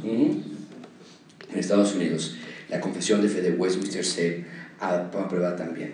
[0.03, 0.43] En
[1.55, 2.35] Estados Unidos.
[2.69, 4.45] La confesión de fe de Westminster se
[4.79, 5.93] aprueba también.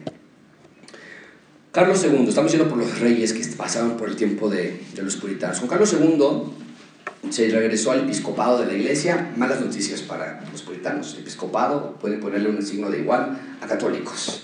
[1.74, 5.60] Carlos II, estamos yendo por los reyes que pasaron por el tiempo de, los puritanos.
[5.60, 9.34] Con Carlos II se regresó al episcopado de la iglesia.
[9.38, 11.16] Malas noticias para los puritanos.
[11.16, 14.44] El episcopado puede ponerle un signo de igual a católicos.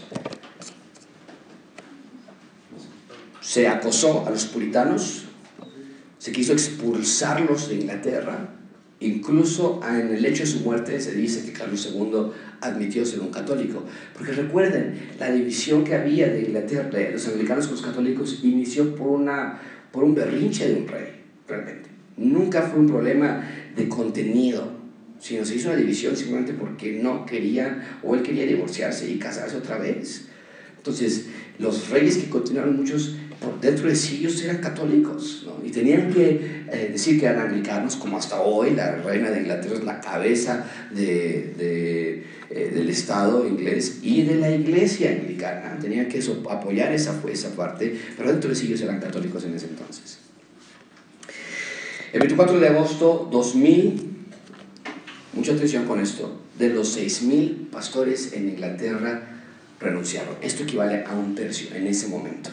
[3.42, 5.26] Se acosó a los puritanos,
[6.18, 8.59] se quiso expulsarlos de Inglaterra
[9.02, 13.32] Incluso en el hecho de su muerte se dice que Carlos II admitió ser un
[13.32, 13.84] católico.
[14.14, 18.96] Porque recuerden, la división que había de Inglaterra, de los anglicanos con los católicos, inició
[18.96, 19.60] por, una,
[19.92, 21.90] por un berrinche de un rey, realmente.
[22.18, 23.42] Nunca fue un problema
[23.76, 24.70] de contenido,
[25.20, 29.56] sino se hizo una división simplemente porque no quería, o él quería divorciarse y casarse
[29.56, 30.28] otra vez.
[30.76, 35.46] Entonces, los reyes que continuaron muchos por dentro de sí ellos eran católicos.
[35.65, 39.76] Y tenían que eh, decir que eran anglicanos como hasta hoy la reina de Inglaterra
[39.76, 45.78] es la cabeza eh, del Estado inglés y de la iglesia anglicana.
[45.80, 50.19] Tenían que apoyar esa, esa parte pero dentro de ellos eran católicos en ese entonces.
[52.12, 54.10] El 24 de agosto 2000
[55.34, 59.41] mucha atención con esto de los 6.000 pastores en Inglaterra
[59.80, 60.36] renunciaron.
[60.41, 62.50] Esto equivale a un tercio en ese momento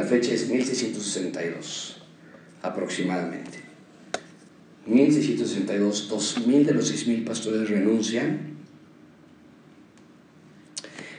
[0.00, 2.00] La fecha es 1662,
[2.62, 3.58] aproximadamente.
[4.86, 8.56] 1662, 2.000 de los 6.000 pastores renuncian.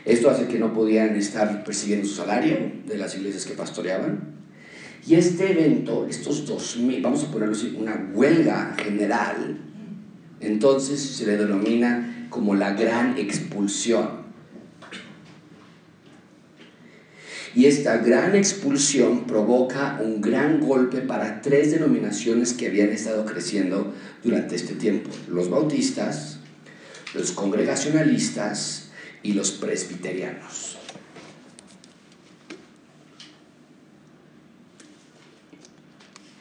[0.04, 4.34] Esto hace que no podían estar persiguiendo su salario de las iglesias que pastoreaban.
[5.06, 9.58] Y este evento, estos 2.000, vamos a ponerlo así, una huelga general,
[10.40, 14.22] entonces se le denomina como la gran expulsión.
[17.54, 23.92] Y esta gran expulsión provoca un gran golpe para tres denominaciones que habían estado creciendo
[24.24, 25.10] durante este tiempo.
[25.28, 26.38] Los bautistas,
[27.14, 28.90] los congregacionalistas
[29.22, 30.78] y los presbiterianos.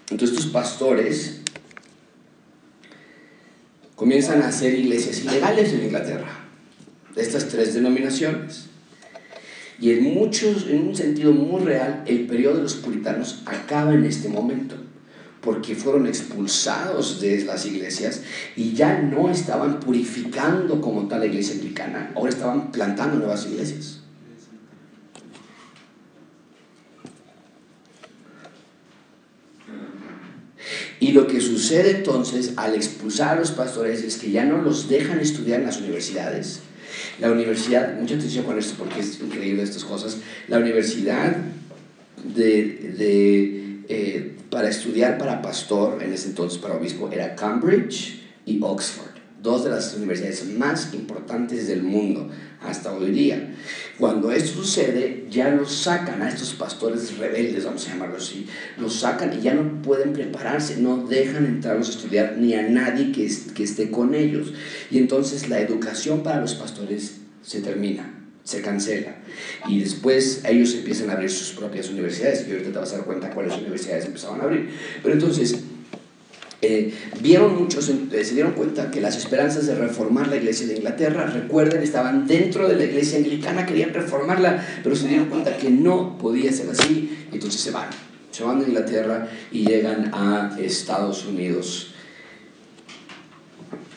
[0.10, 1.41] Entonces estos pastores
[3.95, 6.28] comienzan a hacer iglesias ilegales en Inglaterra,
[7.15, 8.71] de estas tres denominaciones.
[9.82, 14.06] Y en, muchos, en un sentido muy real, el periodo de los puritanos acaba en
[14.06, 14.76] este momento,
[15.41, 18.22] porque fueron expulsados de las iglesias
[18.56, 24.02] y ya no estaban purificando como tal la iglesia anglicana, ahora estaban plantando nuevas iglesias.
[31.00, 34.88] Y lo que sucede entonces al expulsar a los pastores es que ya no los
[34.88, 36.62] dejan estudiar en las universidades,
[37.20, 41.38] la universidad, mucha atención con esto porque es increíble estas cosas, la universidad
[42.24, 42.64] de,
[42.98, 49.11] de eh, para estudiar para pastor, en ese entonces para obispo, era Cambridge y Oxford,
[49.42, 52.30] dos de las universidades más importantes del mundo
[52.62, 53.56] hasta hoy día.
[53.98, 59.00] Cuando esto sucede, ya los sacan a estos pastores rebeldes, vamos a llamarlo así, los
[59.00, 63.30] sacan y ya no pueden prepararse, no dejan entrarlos a estudiar ni a nadie que,
[63.56, 64.54] que esté con ellos.
[64.92, 68.18] Y entonces la educación para los pastores se termina.
[68.44, 69.16] se cancela.
[69.68, 73.06] Y después ellos empiezan a abrir sus propias universidades, y ahorita te vas a dar
[73.06, 74.70] cuenta cuáles universidades empezaban a abrir.
[75.02, 75.58] Pero entonces,
[76.62, 80.76] eh, vieron muchos, eh, se dieron cuenta que las esperanzas de reformar la iglesia de
[80.76, 85.72] Inglaterra, recuerden, estaban dentro de la iglesia anglicana, querían reformarla, pero se dieron cuenta que
[85.72, 87.89] no podía ser así, y entonces se van.
[88.30, 91.95] Se van de Inglaterra y llegan a Estados Unidos.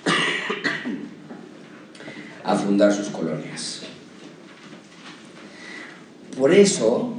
[2.45, 3.83] a fundar sus colonias.
[6.39, 7.13] Por eso,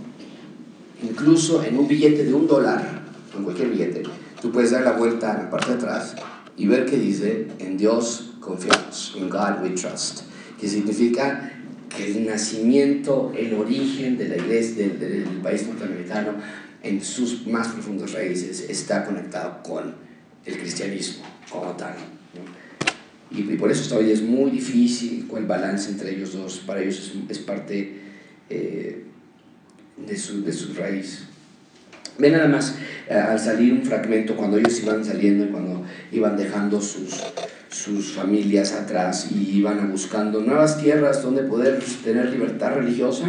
[1.03, 3.03] incluso en un billete de un dólar,
[3.37, 4.01] en cualquier billete,
[4.45, 6.15] tú puedes dar la vuelta en la parte de atrás
[6.55, 10.21] y ver que dice, en Dios confiamos, in God we trust,
[10.61, 11.51] que significa
[11.89, 16.33] que el nacimiento, el origen de la iglesia, del, país norteamericano,
[16.83, 19.95] en sus más profundas raíces, está conectado con
[20.45, 21.95] el cristianismo como tal.
[23.31, 26.59] Y, por eso hoy es muy difícil el balance entre ellos dos.
[26.59, 27.99] Para ellos es, parte
[28.51, 29.05] eh,
[30.05, 31.23] de, su, de su raíz.
[32.17, 32.75] Ven nada más
[33.09, 37.21] eh, al salir un fragmento, cuando ellos iban saliendo y cuando iban dejando sus,
[37.69, 43.25] sus familias atrás y iban buscando nuevas tierras donde poder tener libertad religiosa.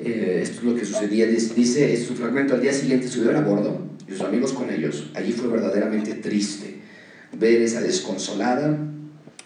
[0.00, 1.26] Eh, esto es lo que sucedía.
[1.26, 5.10] Dice, es un fragmento, al día siguiente subieron a bordo y sus amigos con ellos.
[5.14, 6.78] Allí fue verdaderamente triste
[7.32, 8.78] ver esa desconsolada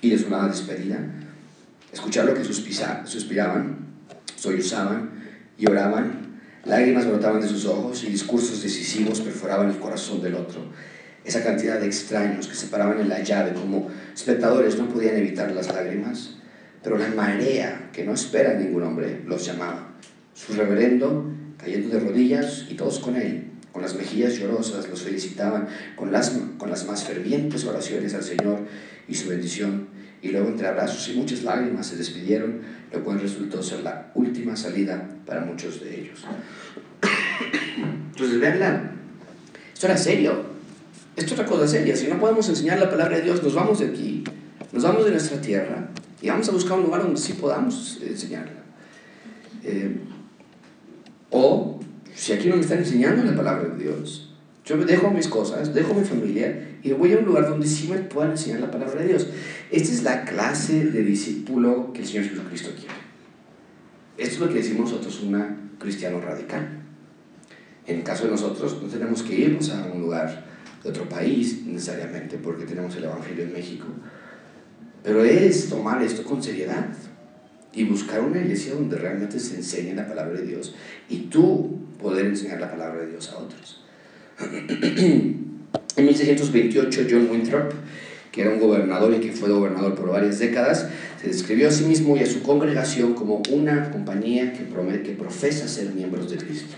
[0.00, 0.98] y desolada despedida,
[1.92, 3.76] escuchar lo que suspiraban,
[4.36, 5.10] sollozaban
[5.58, 6.21] y oraban
[6.64, 10.60] Lágrimas brotaban de sus ojos y discursos decisivos perforaban el corazón del otro.
[11.24, 15.50] Esa cantidad de extraños que se paraban en la llave como espectadores no podían evitar
[15.50, 16.36] las lágrimas,
[16.82, 19.94] pero la marea que no espera ningún hombre los llamaba.
[20.34, 25.66] Su reverendo, cayendo de rodillas y todos con él, con las mejillas llorosas, los felicitaban
[25.96, 28.60] con las, con las más fervientes oraciones al Señor
[29.08, 29.88] y su bendición.
[30.22, 32.60] Y luego entre abrazos y muchas lágrimas se despidieron
[32.92, 36.24] lo cual resultó ser la última salida para muchos de ellos.
[38.10, 38.92] Entonces, veanla,
[39.72, 40.44] esto era serio,
[41.16, 41.96] esto es otra cosa seria.
[41.96, 44.24] Si no podemos enseñar la palabra de Dios, nos vamos de aquí,
[44.72, 45.88] nos vamos de nuestra tierra
[46.20, 48.62] y vamos a buscar un lugar donde sí podamos enseñarla.
[49.64, 49.96] Eh,
[51.30, 51.80] o,
[52.14, 54.31] si aquí no me están enseñando la palabra de Dios,
[54.64, 57.98] yo dejo mis cosas, dejo mi familia y voy a un lugar donde sí me
[57.98, 59.26] puedan enseñar la palabra de Dios.
[59.70, 62.94] Esta es la clase de discípulo que el Señor Jesucristo quiere.
[64.18, 66.80] Esto es lo que decimos nosotros un cristiano radical.
[67.86, 70.44] En el caso de nosotros, no tenemos que irnos a un lugar
[70.84, 73.86] de otro país necesariamente porque tenemos el Evangelio en México,
[75.02, 76.88] pero es tomar esto con seriedad
[77.72, 80.74] y buscar una iglesia donde realmente se enseñe la palabra de Dios
[81.08, 83.81] y tú poder enseñar la palabra de Dios a otros.
[85.94, 87.72] En 1628, John Winthrop,
[88.30, 90.88] que era un gobernador y que fue gobernador por varias décadas,
[91.20, 95.12] se describió a sí mismo y a su congregación como una compañía que, promete, que
[95.12, 96.76] profesa ser miembros de Cristo.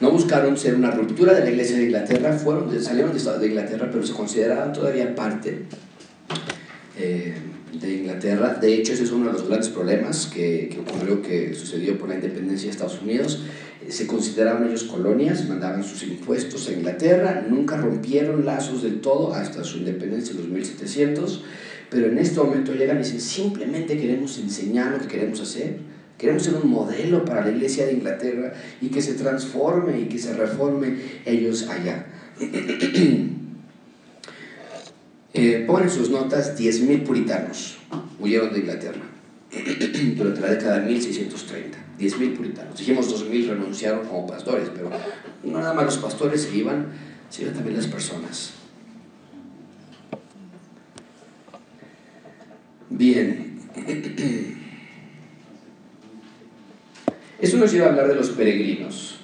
[0.00, 4.06] No buscaron ser una ruptura de la iglesia de Inglaterra, fueron, salieron de, Inglaterra, pero
[4.06, 5.62] se consideraban todavía parte
[6.98, 7.34] eh,
[7.78, 8.54] de Inglaterra.
[8.60, 12.08] De hecho, ese es uno de los grandes problemas que, que ocurrió, que sucedió por
[12.08, 13.42] la independencia de Estados Unidos
[13.88, 19.64] se consideraban ellos colonias, mandaban sus impuestos a Inglaterra, nunca rompieron lazos del todo hasta
[19.64, 21.44] su independencia en los 1700,
[21.90, 25.78] pero en este momento llegan y dicen, simplemente queremos enseñar lo que queremos hacer,
[26.18, 30.18] queremos ser un modelo para la iglesia de Inglaterra y que se transforme y que
[30.18, 32.06] se reforme ellos allá.
[35.34, 37.78] eh, ponen sus notas 10.000 puritanos
[38.18, 39.02] huyeron de Inglaterra
[40.16, 41.85] durante la década de 1630.
[41.98, 42.78] 10.000 puritanos.
[42.78, 44.90] Dijimos 2.000 renunciaron como pastores, pero
[45.44, 46.88] no nada más los pastores se iban,
[47.30, 48.52] se iban también las personas.
[52.90, 53.60] Bien.
[57.38, 59.16] Eso nos lleva a hablar de los peregrinos.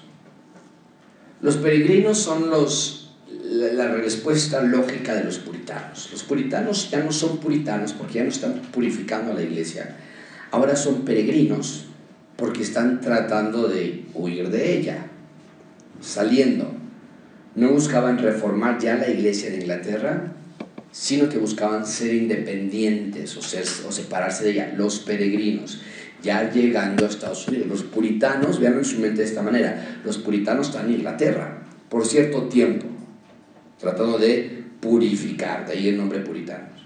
[1.40, 6.10] Los peregrinos son los, la, la, respuesta lógica de los puritanos.
[6.12, 9.96] Los puritanos ya no son puritanos porque ya no están purificando a la iglesia.
[10.50, 11.86] Ahora son peregrinos
[12.36, 15.06] porque están tratando de huir de ella,
[16.00, 16.72] saliendo.
[17.54, 20.32] No buscaban reformar ya la iglesia de Inglaterra,
[20.90, 25.80] sino que buscaban ser independientes o, ser, o separarse de ella, los peregrinos,
[26.22, 27.68] ya llegando a Estados Unidos.
[27.68, 31.62] Los puritanos, vean en su mente de esta manera, los puritanos están en Inglaterra
[31.92, 32.86] por cierto tiempo,
[33.78, 36.81] tratando de purificar, de ahí el nombre puritanos.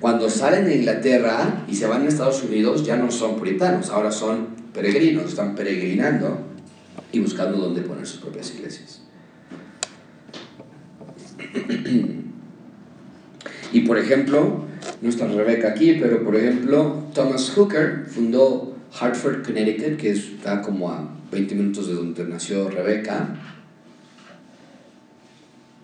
[0.00, 4.10] Cuando salen de Inglaterra y se van a Estados Unidos, ya no son puritanos, ahora
[4.10, 6.38] son peregrinos, están peregrinando
[7.12, 9.02] y buscando dónde poner sus propias iglesias.
[13.72, 14.64] Y por ejemplo,
[15.00, 20.90] no está Rebeca aquí, pero por ejemplo, Thomas Hooker fundó Hartford, Connecticut, que está como
[20.90, 23.34] a 20 minutos de donde nació Rebeca.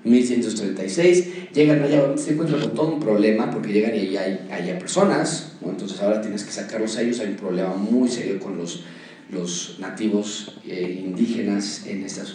[0.05, 5.53] 1136, llegan allá, se encuentran con todo un problema porque llegan y hay, hay personas,
[5.64, 8.84] entonces ahora tienes que sacarlos a ellos, hay un problema muy serio con los,
[9.30, 12.28] los nativos eh, indígenas en estas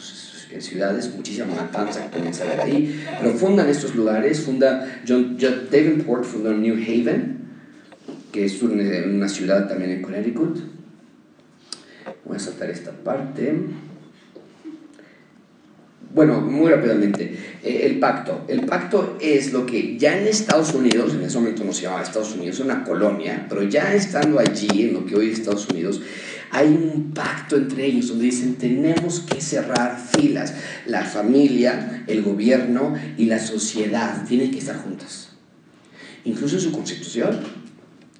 [0.59, 6.23] ciudades, muchísima matanza que comienza a ahí, pero fundan estos lugares, funda John, John Davenport
[6.23, 7.39] fundó New Haven,
[8.31, 10.59] que es una ciudad también en Connecticut.
[12.25, 13.53] Voy a saltar esta parte.
[16.15, 17.29] Bueno, muy rápidamente,
[17.61, 18.45] eh, el pacto.
[18.47, 22.03] El pacto es lo que ya en Estados Unidos, en ese momento no se llamaba
[22.03, 25.67] Estados Unidos, es una colonia, pero ya estando allí, en lo que hoy es Estados
[25.67, 25.99] Unidos,
[26.51, 30.53] hay un pacto entre ellos donde dicen tenemos que cerrar filas.
[30.85, 35.31] La familia, el gobierno y la sociedad tienen que estar juntas.
[36.23, 37.41] Incluso en su constitución.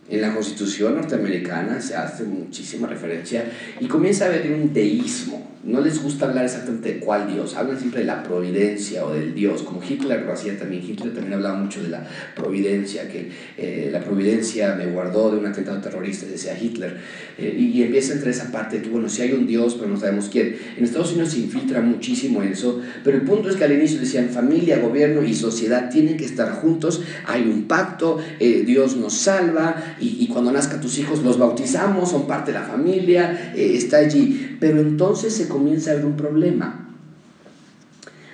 [0.10, 3.46] En la constitución norteamericana se hace muchísima referencia
[3.80, 7.80] y comienza a haber un deísmo no les gusta hablar exactamente de cuál Dios, hablan
[7.80, 10.84] siempre de la providencia o del Dios, como Hitler lo hacía también.
[10.84, 15.46] Hitler también hablaba mucho de la providencia, que eh, la providencia me guardó de un
[15.48, 16.98] atentado terrorista, decía Hitler.
[17.40, 20.30] Eh, y, empieza entre esa parte, tú, bueno, si hay un Dios, pero no sabemos
[20.32, 20.56] quién.
[20.78, 24.30] En Estados Unidos se infiltra muchísimo eso, pero el punto es que al inicio decían
[24.30, 29.96] familia, gobierno y sociedad tienen que estar juntos, hay un pacto, eh, Dios nos salva
[30.00, 34.55] y, y, cuando nazcan tus hijos los bautizamos, son parte de la familia, está allí.
[34.60, 36.90] Pero entonces se comienza a haber un problema.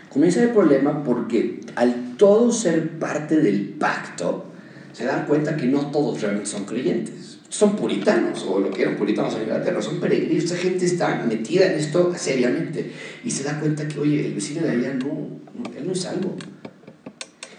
[0.10, 4.46] Comienza haber problema porque al todos ser parte del pacto,
[4.94, 7.40] se dan cuenta que no todos realmente son creyentes.
[7.50, 10.46] Son puritanos, o lo que eran puritanos en Inglaterra, son peregrinos.
[10.46, 12.92] Esta gente está metida en esto seriamente
[13.24, 15.28] y se da cuenta que, oye, el vecino de allá no,
[15.86, 16.36] no es salvo.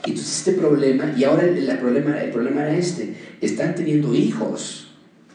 [0.05, 4.82] Y entonces este problema, y ahora el, problema, el problema era este, están teniendo hijos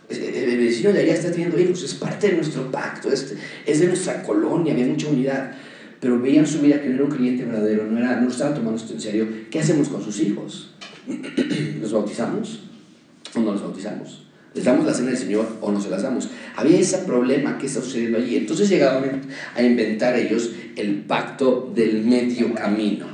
[0.09, 3.35] el vecino de allá está teniendo hijos, es parte de nuestro pacto, es,
[3.65, 5.51] es de nuestra colonia, había mucha unidad.
[5.99, 8.79] Pero veían su vida que no era un creyente verdadero, no, era, no estaba tomando
[8.79, 9.27] esto en serio.
[9.49, 10.73] ¿Qué hacemos con sus hijos?
[11.81, 12.61] ¿Los bautizamos
[13.33, 14.23] o no los bautizamos?
[14.53, 16.29] ¿Les damos la cena del Señor o no se las damos?
[16.55, 18.37] Había ese problema que está sucediendo allí.
[18.37, 19.21] Entonces llegaron
[19.55, 23.05] a inventar ellos el pacto del medio camino.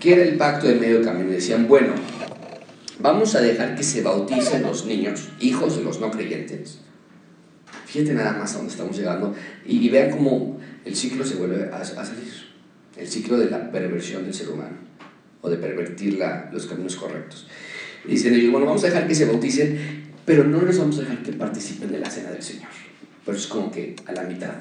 [0.00, 1.30] ¿Qué era el pacto del medio camino?
[1.30, 1.94] Decían, bueno,
[3.04, 6.78] Vamos a dejar que se bauticen los niños, hijos de los no creyentes.
[7.84, 9.34] Fíjate nada más a dónde estamos llegando
[9.66, 12.32] y, vean cómo el ciclo se vuelve a, salir.
[12.96, 14.78] El ciclo de la perversión del ser humano
[15.42, 16.18] o de pervertir
[16.50, 17.46] los caminos correctos.
[18.08, 19.78] dicen ellos, bueno, vamos a dejar que se bauticen,
[20.24, 22.70] pero no les vamos a dejar que participen de la cena del Señor.
[23.26, 24.54] Pero es como que a la mitad,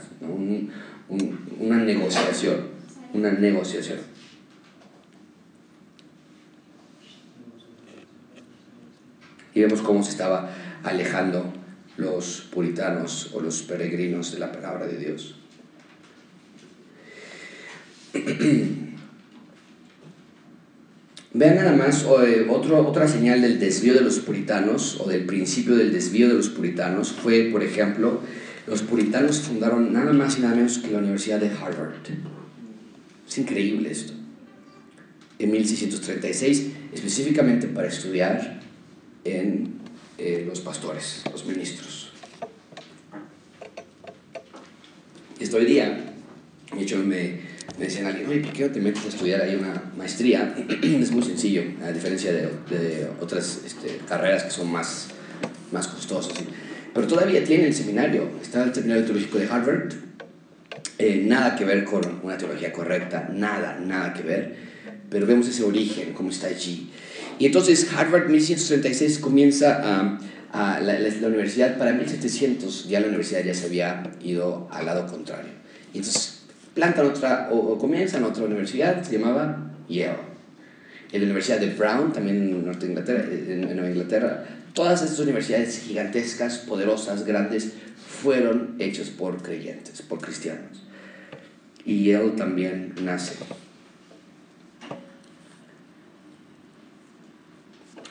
[1.59, 2.57] una negociación,
[3.13, 3.99] una negociación.
[9.54, 10.49] Y vemos cómo se estaba
[10.84, 11.54] alejando
[11.97, 15.36] los puritanos o los peregrinos de la palabra de Dios.
[21.36, 25.76] Vean nada más eh, otro, otra señal del desvío de los puritanos o del principio
[25.76, 28.22] del desvío de los puritanos fue, por ejemplo,
[28.68, 31.95] los puritanos fundaron nada más y nada menos que la Universidad de Harvard.
[33.28, 34.14] Es increíble esto.
[35.39, 38.62] En 1636, específicamente para estudiar
[39.24, 39.74] en
[40.17, 42.11] eh, los pastores, los ministros.
[45.39, 46.13] Esto hoy día,
[46.76, 47.39] de hecho me,
[47.78, 50.55] me decían alguien, oye, ¿por qué no te metes a estudiar ahí una maestría?
[50.82, 55.07] es muy sencillo, a diferencia de, de otras este, carreras que son más,
[55.71, 56.38] más costosas.
[56.93, 59.93] Pero todavía tiene el seminario, está el seminario teológico de Harvard,
[60.99, 64.55] eh, nada que ver con una teología correcta, nada, nada que ver,
[65.09, 66.91] pero vemos ese origen, cómo está allí.
[67.39, 69.81] Y entonces Harvard 1136 comienza
[70.51, 75.51] a, la, universidad, para 1700 ya la universidad ya se había ido al lado contrario.
[75.93, 80.34] Y entonces plantan otra, o, comienzan otra universidad, se llamaba Yale.
[81.11, 85.79] En la Universidad de Brown, también en, Norte Inglaterra, en, Nueva Inglaterra, todas estas universidades
[85.79, 87.73] gigantescas, poderosas, grandes,
[88.07, 90.84] fueron hechas por creyentes, por cristianos.
[91.86, 93.36] Y Yale también nace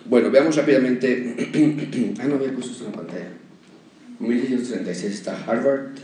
[0.05, 1.36] Bueno, veamos rápidamente.
[2.20, 3.30] ah, no había puesto esto en la pantalla.
[4.20, 5.96] En 1636 está Harvard,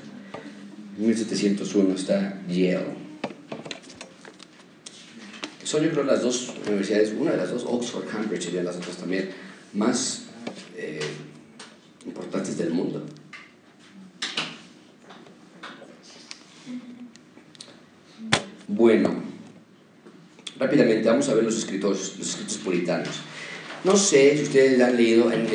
[0.99, 3.09] en 1701 está Yale.
[5.62, 8.96] Son yo creo las dos universidades, una de las dos, Oxford, Cambridge y las otras
[8.96, 9.28] también,
[9.74, 10.22] más
[10.76, 11.01] eh,
[12.07, 13.05] importantes del mundo.
[18.66, 19.22] Bueno,
[20.59, 23.20] rápidamente vamos a ver los escritos, los escritos puritanos.
[23.84, 25.46] No sé si ustedes han leído, en,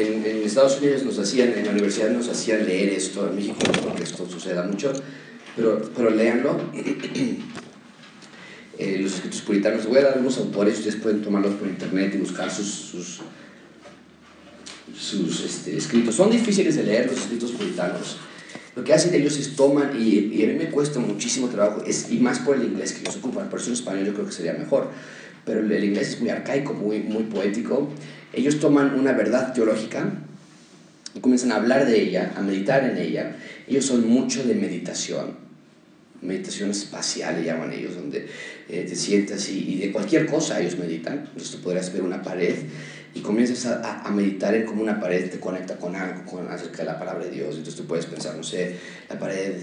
[0.46, 3.96] Estados Unidos nos hacían, en la universidad nos hacían leer esto, en México no creo
[3.96, 4.94] que esto suceda mucho,
[5.56, 6.60] pero, pero léanlo.
[8.80, 12.18] Eh, los escritos puritanos, voy a dar algunos autores, ustedes pueden tomarlos por internet y
[12.18, 13.22] buscar sus, sus,
[14.98, 16.16] sus este, escritos.
[16.16, 18.18] Son difíciles de leer los escritos puritanos.
[18.76, 22.12] Lo que hacen ellos es toman, y, y a mí me cuesta muchísimo trabajo, es,
[22.12, 24.32] y más por el inglés que ellos ocupan, por eso en español yo creo que
[24.32, 24.90] sería mejor
[25.46, 27.90] pero el inglés es muy arcaico, muy, muy poético.
[28.32, 30.12] Ellos toman una verdad teológica
[31.14, 33.36] y comienzan a hablar de ella, a meditar en ella.
[33.68, 35.36] Ellos son mucho de meditación,
[36.22, 38.28] meditación espacial le llaman ellos, donde
[38.70, 41.20] eh, te sientas y, y, de cualquier cosa ellos meditan.
[41.20, 42.56] Entonces tú podrás ver una pared
[43.16, 46.78] y comienzas a, a, meditar en cómo una pared te conecta con algo, con, acerca
[46.80, 47.50] de la palabra de Dios.
[47.50, 48.76] Entonces tú puedes pensar, no sé,
[49.08, 49.54] la pared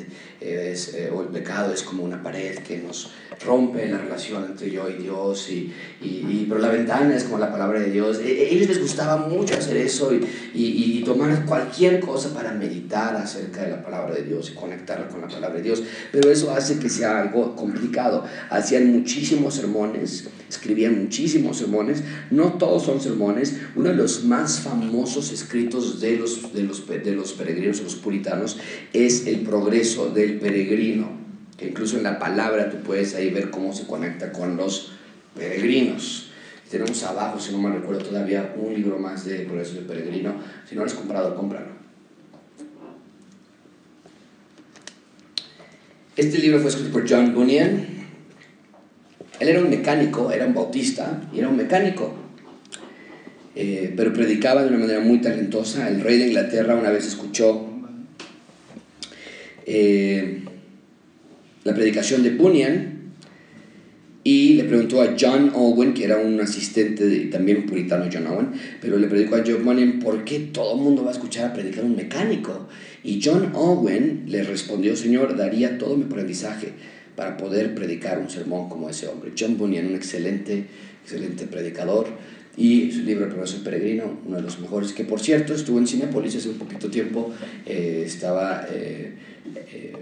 [0.40, 3.10] es, eh, o el pecado es como una pared que nos
[3.44, 7.50] rompe la relación entre yo y Dios, y, y, pero la ventana es como la
[7.50, 8.18] palabra de Dios.
[8.18, 10.24] A e, e, ellos les gustaba mucho hacer eso y,
[10.54, 15.22] y, tomar cualquier cosa para meditar acerca de la palabra de Dios y conectarla con
[15.22, 15.82] la palabra de Dios,
[16.12, 18.24] pero eso hace que sea algo complicado.
[18.50, 25.32] Hacían muchísimos sermones, escribían muchísimos sermones, no todos son sermones, uno de los más famosos
[25.32, 28.58] escritos de los, de los, de los peregrinos, los puritanos,
[28.92, 31.20] es El progreso del peregrino
[31.60, 34.92] que incluso en la palabra tú puedes ahí ver cómo se conecta con los
[35.36, 36.30] peregrinos.
[36.70, 40.36] Tenemos abajo, si no me recuerdo todavía, un libro más de Progreso del Peregrino.
[40.66, 41.66] Si no lo has comprado, cómpralo.
[46.16, 47.99] Este libro fue escrito por John Bunyan.
[49.40, 52.14] Él era un mecánico, era un bautista y era un mecánico.
[53.56, 55.88] Eh, pero predicaba de una manera muy talentosa.
[55.88, 57.68] El rey de Inglaterra una vez escuchó
[59.66, 60.42] eh,
[61.64, 63.00] la predicación de Bunyan
[64.22, 68.26] y le preguntó a John Owen, que era un asistente de, también un puritano John
[68.26, 68.48] Owen,
[68.82, 71.52] pero le predicó a John Bunyan, ¿por qué todo el mundo va a escuchar a
[71.54, 72.68] predicar un mecánico?
[73.02, 76.74] Y John Owen le respondió, Señor, daría todo mi aprendizaje
[77.20, 79.32] para poder predicar un sermón como ese hombre.
[79.38, 80.64] John Bunyan, un excelente,
[81.04, 82.06] excelente predicador,
[82.56, 86.36] y su libro El peregrino, uno de los mejores, que por cierto estuvo en Cinepolis
[86.36, 87.30] hace un poquito tiempo,
[87.66, 88.66] eh, estaba...
[88.72, 89.12] Eh,
[89.54, 89.92] eh,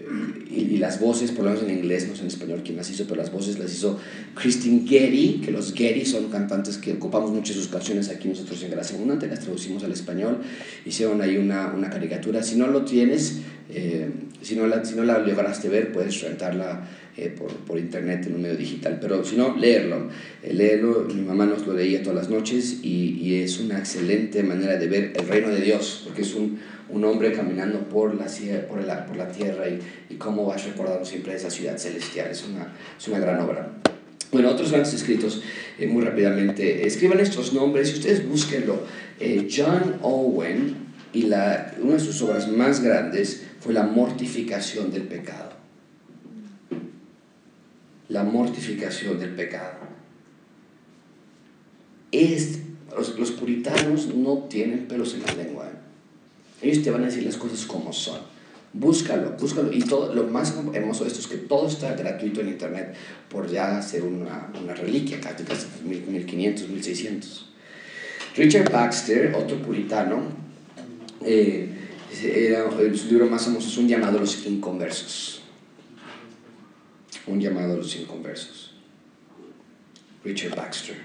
[0.49, 3.05] y, las voces, por lo menos en inglés, no sé en español quién las hizo,
[3.05, 3.99] pero las voces las hizo
[4.35, 8.71] Christine Getty, que los Getty son cantantes que ocupamos mucho sus canciones aquí nosotros en
[8.71, 10.39] Gracia Abundante, las traducimos al español,
[10.87, 12.45] hicieron ahí una, una caricatura.
[12.45, 13.41] Si no lo tienes,
[13.71, 14.09] eh,
[14.41, 16.89] si, no la, si no la lograste ver, puedes rentarla
[17.19, 20.09] eh, por, por, internet en un medio digital, pero si no, leerlo.
[20.49, 24.77] leerlo, mi mamá nos lo leía todas las noches y, y es una excelente manera
[24.77, 26.59] de ver el reino de Dios, porque es un
[26.91, 28.27] un hombre caminando por la,
[28.69, 32.31] por la, por la tierra y, y, cómo vas recordando siempre esa ciudad celestial.
[32.31, 33.69] Es una, es una gran obra.
[34.31, 35.43] Bueno, otros grandes escritos,
[35.79, 38.83] eh, muy rápidamente, escriban estos nombres y ustedes búsquenlo.
[39.21, 45.03] Eh, John Owen, y la, una de sus obras más grandes fue La mortificación del
[45.03, 45.58] pecado.
[48.09, 49.79] La mortificación del pecado.
[52.11, 52.61] Es,
[52.97, 55.67] los, los puritanos no tienen pelos en la lengua.
[55.67, 56.69] ¿eh?
[56.69, 58.21] Ellos te van a decir las cosas como son.
[58.73, 59.73] Búscalo, búscalo.
[59.73, 62.95] Y todo, lo más hermoso de esto es que todo está gratuito en internet
[63.29, 67.49] por ya ser una, una reliquia, casi, casi 1500, 1600.
[68.37, 70.23] Richard Baxter, otro puritano,
[71.25, 71.69] eh,
[72.23, 75.43] era, su libro más famoso es Un llamado los inconversos.
[77.29, 78.73] Un llamado a los inconversos.
[80.25, 80.97] Richard Baxter.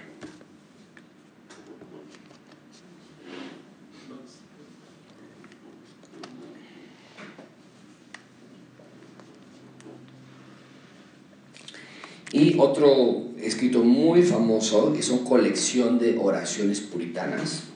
[12.32, 17.73] Y otro escrito muy famoso es una colección de oraciones puritanas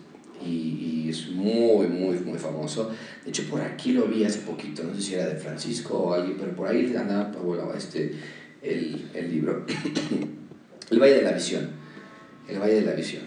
[0.48, 2.92] y, es muy, muy, muy famoso.
[3.24, 6.14] De hecho, por aquí lo vi hace poquito, no sé si era de Francisco o
[6.14, 8.14] alguien, pero por ahí andaba, volaba este,
[8.62, 9.66] el, el libro.
[10.92, 11.70] el Valle de la Visión.
[12.50, 13.24] El Valle de la Visión.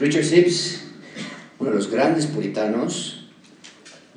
[0.00, 0.88] Richard Sibbs
[1.58, 3.27] uno de los grandes puritanos.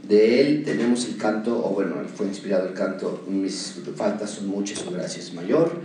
[0.08, 4.80] De él tenemos el canto, o bueno, fue inspirado el canto Mis faltas son muchas,
[4.80, 5.82] su gracia es mayor.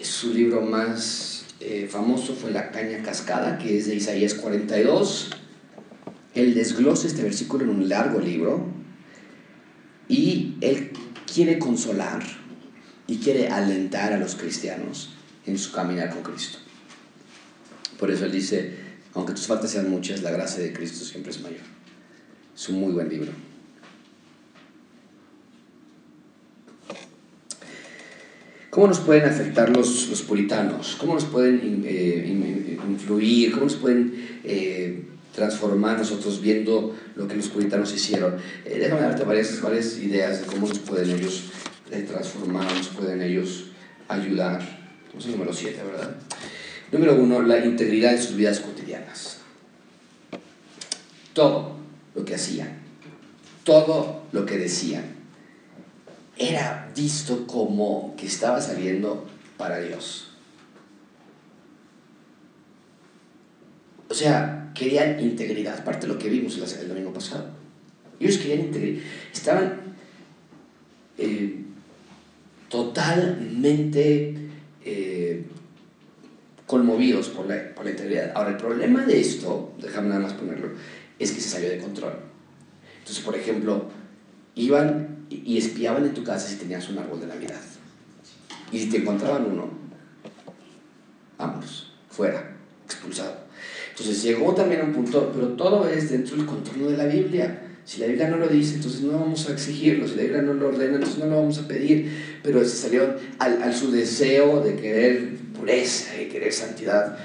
[0.00, 5.30] Su libro más eh, famoso fue La caña cascada, que es de Isaías 42.
[6.34, 8.66] Él desglosa este versículo en un largo libro
[10.08, 10.90] y él
[11.32, 12.22] quiere consolar
[13.06, 15.10] y quiere alentar a los cristianos
[15.46, 16.58] en su caminar con Cristo.
[17.98, 18.74] Por eso él dice,
[19.14, 21.81] aunque tus faltas sean muchas, la gracia de Cristo siempre es mayor.
[22.54, 23.32] Es un muy buen libro.
[28.72, 30.96] ¿Cómo nos pueden afectar los, los puritanos?
[30.98, 33.52] ¿Cómo nos pueden eh, influir?
[33.52, 38.36] ¿Cómo nos pueden eh, transformar nosotros viendo lo que los puritanos hicieron?
[38.64, 41.50] Eh, déjame darte varias, varias ideas de cómo nos pueden ellos
[42.08, 43.66] transformar, nos pueden ellos
[44.08, 44.62] ayudar.
[45.04, 46.16] Entonces, número 7, ¿verdad?
[46.90, 49.36] Número 1, la integridad de sus vidas cotidianas.
[51.34, 51.71] Todo
[52.32, 52.82] que
[53.64, 55.04] todo lo que decían,
[56.36, 59.26] era visto como que estaba saliendo
[59.56, 60.28] para Dios.
[64.08, 67.46] O sea, querían integridad, aparte de lo que vimos el domingo pasado.
[68.18, 69.02] Ellos querían integridad,
[69.32, 69.80] estaban
[71.18, 71.62] eh,
[72.68, 74.36] totalmente
[74.84, 75.44] eh,
[76.66, 78.32] conmovidos por la, por la integridad.
[78.34, 80.68] Ahora, el problema de esto, déjame nada más ponerlo,
[81.22, 82.14] es que se salió de control.
[82.98, 83.86] Entonces, por ejemplo,
[84.54, 87.60] iban y espiaban en tu casa si tenías un árbol de Navidad.
[88.70, 89.68] Y si te encontraban uno,
[91.38, 93.36] vamos, fuera, expulsado.
[93.90, 97.62] Entonces llegó también a un punto, pero todo es dentro del contorno de la Biblia.
[97.84, 100.06] Si la Biblia no lo dice, entonces no vamos a exigirlo.
[100.06, 102.38] Si la Biblia no lo ordena, entonces no lo vamos a pedir.
[102.42, 107.18] Pero se salió al, al su deseo de querer pureza y querer santidad,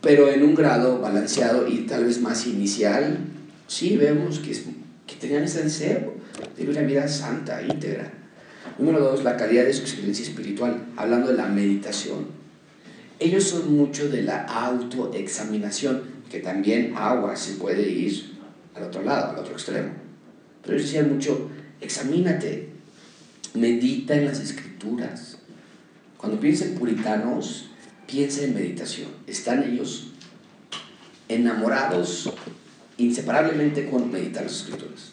[0.00, 3.18] pero en un grado balanceado y tal vez más inicial,
[3.66, 4.52] sí vemos que,
[5.06, 6.20] que tenían ese deseo
[6.56, 8.10] tiene una vida santa, íntegra.
[8.78, 12.26] Número dos, la calidad de su experiencia espiritual, hablando de la meditación.
[13.18, 18.38] Ellos son mucho de la autoexaminación, que también agua se puede ir
[18.74, 19.90] al otro lado, al otro extremo.
[20.62, 22.68] Pero ellos decían mucho, examínate,
[23.54, 25.38] medita en las escrituras.
[26.16, 27.70] Cuando piensa en puritanos,
[28.10, 29.08] piensa en meditación.
[29.26, 30.08] Están ellos
[31.28, 32.32] enamorados
[32.98, 35.12] inseparablemente con meditar las escrituras.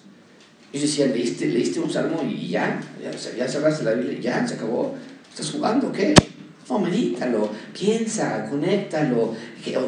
[0.74, 4.95] Ellos decían, leíste, leíste un salmo y ya, ya, cerraste la Biblia, ya, se acabó.
[5.30, 6.14] ¿Estás jugando qué?
[6.70, 9.34] No, medítalo, piensa, conéctalo,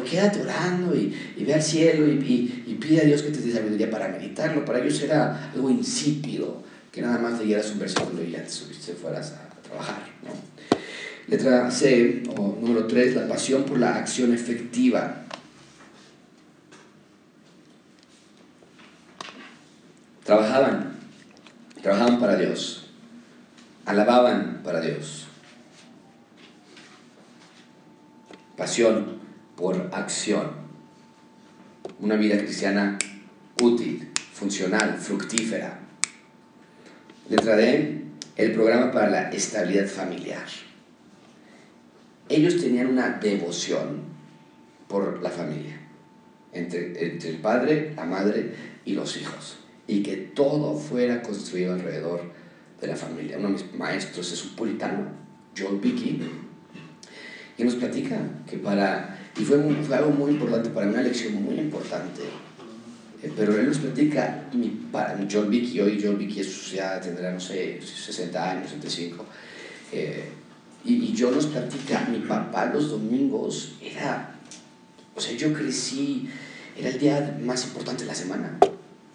[0.08, 3.90] quédate orando y, ve al cielo y, y, pide a Dios que te dé sabiduría
[3.90, 4.64] para meditarlo.
[4.64, 9.32] Para ellos era algo insípido, que nada más leyeras un versículo y ya te fueras
[9.32, 10.08] a trabajar.
[10.24, 10.49] ¿no?
[11.30, 15.22] Letra C, o número 3, la pasión por la acción efectiva.
[20.24, 20.96] Trabajaban,
[21.80, 22.90] trabajaban para Dios,
[23.86, 25.28] alababan para Dios.
[28.56, 29.20] Pasión
[29.56, 30.50] por acción.
[32.00, 32.98] Una vida cristiana
[33.62, 35.78] útil, funcional, fructífera.
[37.28, 38.04] Letra D,
[38.34, 40.69] el programa para la estabilidad familiar.
[42.30, 44.02] Ellos tenían una devoción
[44.88, 45.78] por la familia,
[46.52, 48.54] entre, entre el padre, la madre
[48.84, 49.58] y los hijos
[49.90, 52.22] y que todo fuera construido alrededor
[52.80, 53.38] de la familia.
[53.38, 55.08] Uno de mis maestros es un puritano,
[55.58, 56.22] Joel Bicky,
[57.58, 58.16] y nos platica
[58.48, 62.22] que para, y fue, fue algo muy importante para mí, una lección muy importante,
[63.20, 64.86] eh, pero él nos platica, mi,
[65.30, 66.40] Joel Bicky, hoy Joel Bicky
[66.72, 69.26] ya tendrá, no sé, 60 años, 65,
[69.90, 70.24] eh,
[70.84, 74.38] y, y yo nos platica, mi papá los domingos era,
[75.14, 76.28] o sea, yo crecí,
[76.76, 78.58] era el día más importante de la semana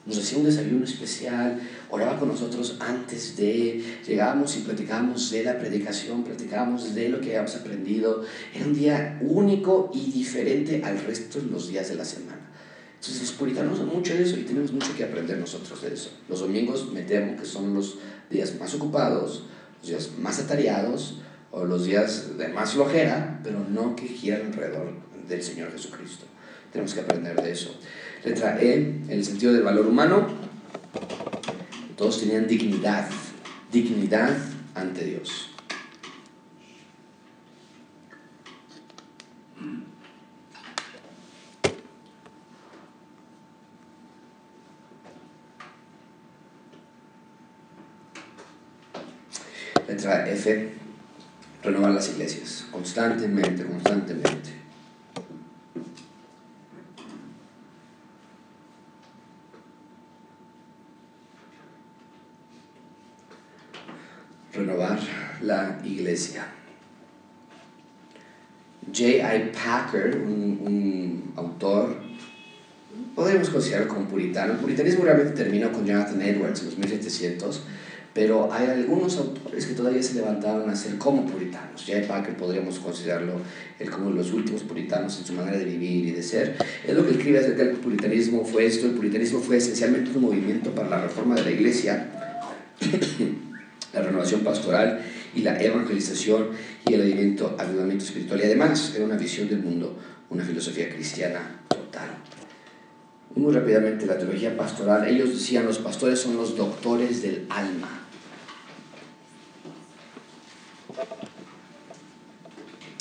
[0.05, 1.59] nos hacía un desayuno especial,
[1.89, 7.29] oraba con nosotros antes de, llegábamos y platicábamos de la predicación, platicábamos de lo que
[7.29, 8.23] habíamos aprendido.
[8.53, 12.39] Era un día único y diferente al resto de los días de la semana.
[12.93, 16.11] Entonces los puritanos son mucho de eso y tenemos mucho que aprender nosotros de eso.
[16.29, 17.97] Los domingos me temo que son los
[18.29, 19.43] días más ocupados,
[19.81, 21.19] los días más atareados
[21.55, 24.91] o los días de más flojera, pero no que giran alrededor
[25.25, 26.25] del Señor Jesucristo.
[26.69, 27.79] Tenemos que aprender de eso.
[28.25, 30.27] Letra E, el sentido del valor humano,
[31.95, 33.07] todos tenían dignidad,
[33.71, 34.35] dignidad
[34.73, 35.51] ante Dios.
[49.87, 50.84] Letra F,
[51.65, 54.65] renovar las iglesias, constantemente, constantemente.
[64.55, 64.99] renovar
[65.41, 66.47] la iglesia.
[68.87, 69.51] J.I.
[69.51, 71.97] Packer, un, autor,
[73.13, 74.53] podríamos considerarlo como puritano.
[74.53, 77.63] El puritanismo realmente terminó con Jonathan Edwards en los 1700,
[78.15, 81.83] pero hay algunos autores que todavía se levantaron a ser como puritanos.
[81.85, 82.07] J.I.
[82.07, 83.33] Packer podríamos considerarlo
[83.77, 86.55] el como los últimos puritanos en su manera de vivir y de ser.
[86.87, 88.85] Es lo que escribe acerca del puritanismo fue esto.
[88.85, 92.07] El puritanismo fue esencialmente un movimiento para la reforma de la iglesia
[93.93, 95.01] la renovación pastoral
[95.33, 96.51] y la evangelización
[96.87, 98.39] y el avivamiento, avivamiento espiritual.
[98.39, 99.97] Y además era una visión del mundo,
[100.29, 102.09] una filosofía cristiana total.
[103.35, 108.04] Muy rápidamente la teología pastoral, ellos decían los pastores son los doctores del alma.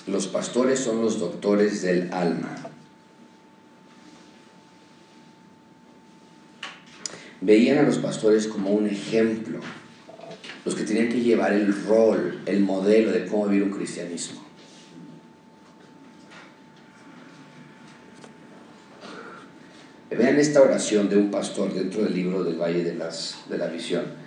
[0.07, 2.57] Los pastores son los doctores del alma.
[7.41, 9.61] Veían a los pastores como un ejemplo,
[10.65, 14.43] los que tenían que llevar el rol, el modelo de cómo vivir un cristianismo.
[20.11, 23.67] Vean esta oración de un pastor dentro del libro del Valle de, las, de la
[23.67, 24.24] Visión.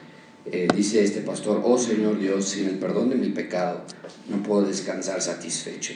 [0.50, 3.82] Eh, dice este pastor, oh Señor Dios, sin el perdón de mi pecado
[4.30, 5.94] no puedo descansar satisfecho.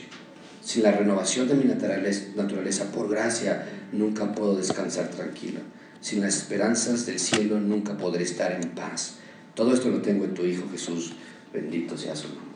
[0.62, 5.62] Sin la renovación de mi naturaleza, por gracia nunca puedo descansar tranquilo.
[6.02, 9.16] Sin las esperanzas del cielo nunca podré estar en paz.
[9.56, 11.14] Todo esto lo tengo en tu Hijo Jesús.
[11.54, 12.52] Bendito sea su nombre.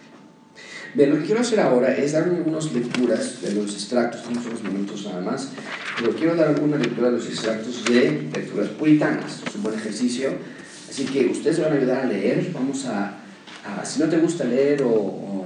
[0.93, 4.63] Bien, lo que quiero hacer ahora es dar unas lecturas de los extractos, tenemos unos
[4.63, 5.49] minutos nada más,
[5.99, 9.41] pero quiero dar alguna lectura de los extractos de lecturas puritanas.
[9.45, 10.29] Es un buen ejercicio.
[10.95, 12.51] Así que ustedes van a ayudar a leer.
[12.53, 13.17] Vamos a,
[13.83, 15.43] si no te gusta leer o,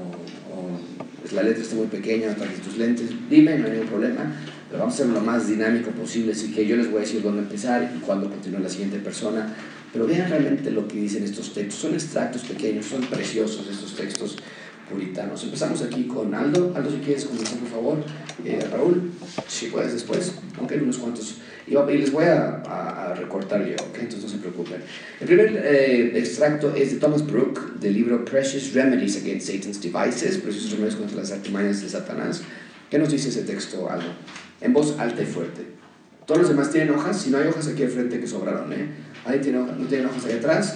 [1.20, 4.32] pues la letra está muy pequeña, trajes tus lentes, dime, no hay ningún problema.
[4.70, 7.24] Pero vamos a hacerlo lo más dinámico posible, así que yo les voy a decir
[7.24, 9.52] dónde empezar y cuándo continúa la siguiente persona,
[9.92, 14.38] pero vean realmente lo que dicen estos textos, son extractos pequeños, son preciosos estos textos
[14.88, 15.44] puritanos.
[15.44, 17.98] Empezamos aquí con Aldo, Aldo si quieres comenzar por favor,
[18.46, 19.14] eh, Raúl,
[19.48, 21.38] si puedes después, aunque hay unos cuantos,
[21.70, 23.98] y, les voy a, recortar yo, ¿ok?
[24.00, 24.82] Entonces no se preocupen.
[25.20, 30.38] El primer eh, extracto es de Thomas Brooke, del libro Precious Remedies Against Satan's Devices,
[30.38, 32.42] Preciosos Remedios contra las artimañas de Satanás.
[32.90, 34.14] ¿Qué nos dice ese texto, Aldo?
[34.62, 35.66] en voz alta y fuerte.
[36.26, 38.90] Todos los demás tienen hojas, si no hay hojas aquí al frente que sobraron, ¿eh?
[39.26, 40.76] Ahí tiene hojas, no tienen hojas ahí atrás.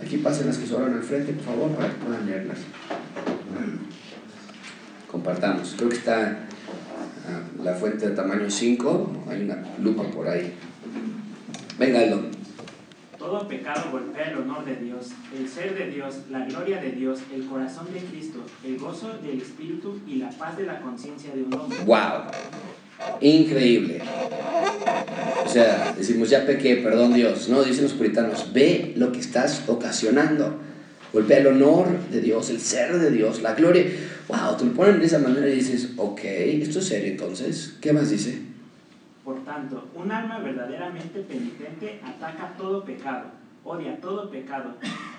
[0.00, 2.58] Aquí pasen las que sobraron al frente, por favor, para que puedan leerlas.
[5.10, 5.74] Compartamos.
[5.76, 6.46] Creo que está
[7.62, 10.52] la fuente de tamaño 5, hay una lupa por ahí.
[11.78, 12.22] Venga, Aldo.
[13.18, 17.20] Todo pecado golpea el honor de Dios, el ser de Dios, la gloria de Dios,
[17.32, 21.44] el corazón de Cristo, el gozo del Espíritu y la paz de la conciencia de
[21.44, 21.78] un hombre.
[21.86, 22.22] ¡Wow!
[23.20, 24.02] Increíble.
[25.44, 27.48] O sea, decimos, ya pequé, perdón Dios.
[27.48, 30.58] No, dicen los puritanos, ve lo que estás ocasionando.
[31.12, 33.84] Golpea el honor de Dios, el ser de Dios, la gloria.
[34.28, 37.76] Wow, te lo ponen de esa manera y dices, ok, esto es serio entonces.
[37.80, 38.40] ¿Qué más dice?
[39.24, 43.26] Por tanto, un alma verdaderamente penitente ataca todo pecado,
[43.62, 44.74] odia todo pecado,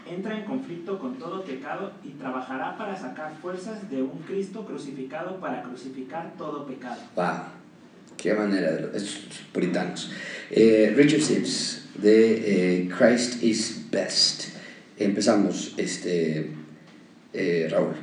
[0.09, 5.39] entra en conflicto con todo pecado y trabajará para sacar fuerzas de un Cristo crucificado
[5.39, 7.01] para crucificar todo pecado.
[7.15, 7.63] Wow.
[8.17, 10.11] Qué manera de los puritanos.
[10.49, 14.52] Eh, Richard Sims, de eh, Christ is Best.
[14.97, 16.51] Empezamos, este,
[17.33, 17.95] eh, Raúl.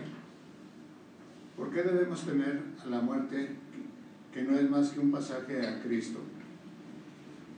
[1.57, 3.49] ¿Por qué debemos temer a la muerte
[4.33, 6.19] que no es más que un pasaje a Cristo?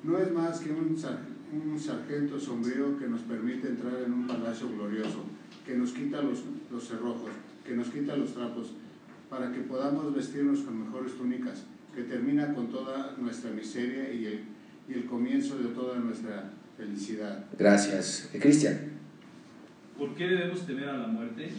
[0.05, 0.97] No es más que un,
[1.53, 5.25] un sargento sombrío que nos permite entrar en un palacio glorioso,
[5.65, 7.31] que nos quita los, los cerrojos,
[7.65, 8.73] que nos quita los trapos,
[9.31, 11.65] para que podamos vestirnos con mejores túnicas
[11.95, 14.41] que termina con toda nuestra miseria y el,
[14.89, 17.45] y el comienzo de toda nuestra felicidad.
[17.59, 18.31] Gracias.
[18.33, 18.92] Eh, Cristian.
[19.99, 21.51] ¿Por qué debemos temer a la muerte?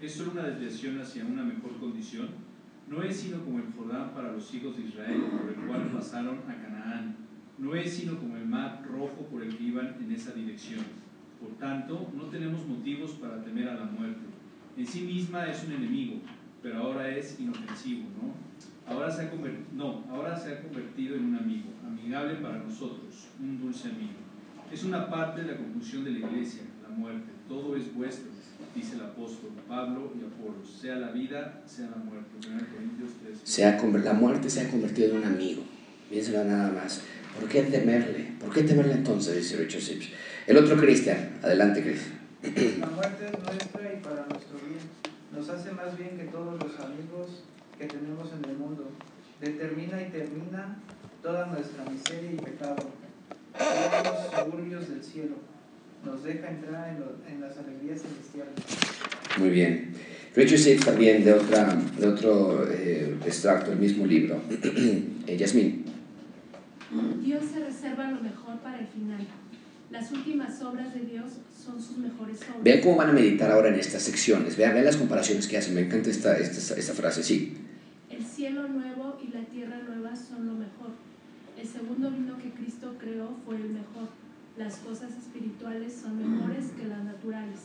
[0.00, 2.28] ¿Es solo una desviación hacia una mejor condición?
[2.88, 6.38] No es sino como el Jordán para los hijos de Israel, por el cual pasaron
[6.48, 7.16] a Canaán.
[7.58, 10.84] No es sino como el mar rojo por el que iban en esa dirección.
[11.40, 14.20] Por tanto, no tenemos motivos para temer a la muerte.
[14.76, 16.20] En sí misma es un enemigo,
[16.62, 18.34] pero ahora es inofensivo, ¿no?
[18.90, 23.28] ahora se ha convertido, no, ahora se ha convertido en un amigo, amigable para nosotros,
[23.38, 24.18] un dulce amigo.
[24.72, 27.39] Es una parte de la conclusión de la iglesia, la muerte.
[27.50, 28.26] Todo es vuestro,
[28.76, 32.30] dice el apóstol Pablo y Apolo, sea la vida, sea la muerte.
[32.46, 33.10] 1 Corintios
[33.44, 34.04] 13.
[34.04, 35.64] la muerte se ha convertido en un amigo.
[36.08, 37.00] Piénselo nada más.
[37.36, 38.34] ¿Por qué temerle?
[38.38, 39.34] ¿Por qué temerle entonces?
[39.34, 40.10] Dice Richard Sips.
[40.46, 41.26] El otro cristiano.
[41.42, 42.78] Adelante, Chris.
[42.78, 44.78] La muerte es nuestra y para nuestro bien.
[45.34, 47.42] Nos hace más bien que todos los amigos
[47.76, 48.92] que tenemos en el mundo.
[49.40, 50.76] Determina y termina
[51.20, 52.76] toda nuestra miseria y pecado.
[53.58, 55.49] los suburbios del cielo.
[56.04, 56.96] Nos deja entrar
[57.28, 58.54] en, las alegrías celestiales.
[59.38, 59.92] Muy bien.
[60.34, 64.40] Richard Sips también de, otra, de otro eh, extracto del mismo libro.
[65.26, 65.84] eh, Yasmin.
[67.22, 69.26] Dios se reserva lo mejor para el final.
[69.90, 71.32] Las últimas obras de Dios
[71.64, 72.62] son sus mejores obras.
[72.62, 74.56] Vean cómo van a meditar ahora en estas secciones.
[74.56, 75.74] Vean, vean las comparaciones que hacen.
[75.74, 77.22] Me encanta esta, esta, esta frase.
[77.22, 77.56] Sí
[78.40, 80.92] cielo nuevo y la tierra nueva son lo mejor.
[81.60, 84.08] El segundo vino que Cristo creó fue el mejor.
[84.60, 87.60] Las cosas espirituales son mejores que las naturales.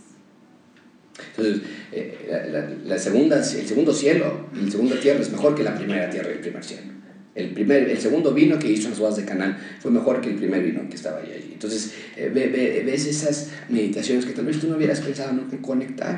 [1.31, 5.63] Entonces, eh, la, la, segunda, el segundo cielo y la segunda tierra es mejor que
[5.63, 6.93] la primera tierra y el primer cielo.
[7.35, 10.29] El, primer, el segundo vino que hizo en las bodas de Canal fue mejor que
[10.29, 11.49] el primer vino que estaba allí.
[11.51, 16.17] Entonces, eh, ves esas meditaciones que tal vez tú no hubieras pensado en conectar.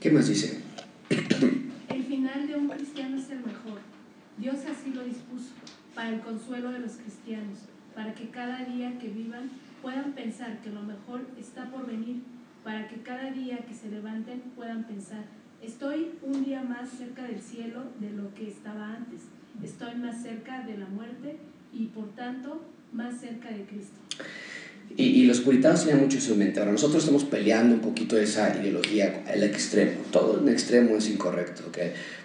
[0.00, 0.58] ¿Qué más dice?
[1.10, 3.78] El final de un cristiano es el mejor.
[4.36, 5.50] Dios así lo dispuso
[5.94, 7.60] para el consuelo de los cristianos,
[7.94, 9.48] para que cada día que vivan
[9.88, 12.16] puedan pensar que lo mejor está por venir,
[12.62, 15.24] para que cada día que se levanten puedan pensar,
[15.62, 19.22] estoy un día más cerca del cielo de lo que estaba antes,
[19.64, 21.38] estoy más cerca de la muerte
[21.72, 22.60] y por tanto
[22.92, 23.96] más cerca de Cristo.
[24.94, 26.60] Y, los puritanos tenían mucho eso en mente.
[26.60, 30.00] Ahora, nosotros estamos peleando un poquito esa ideología, el extremo.
[30.10, 31.78] Todo en extremo es incorrecto, ¿ok?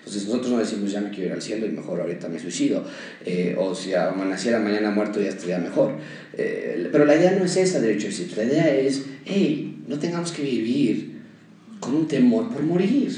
[0.06, 2.84] Entonces, nosotros no decimos, ya me quiero ir al cielo y mejor ahorita me suicido.
[3.26, 5.94] Eh, o si amaneciera mañana muerto, ya estaría mejor.
[6.34, 10.34] Eh, pero la idea no es esa, de hecho, la idea es, hey, no tengamos
[10.34, 11.22] que vivir
[11.80, 13.12] con un temor por morir.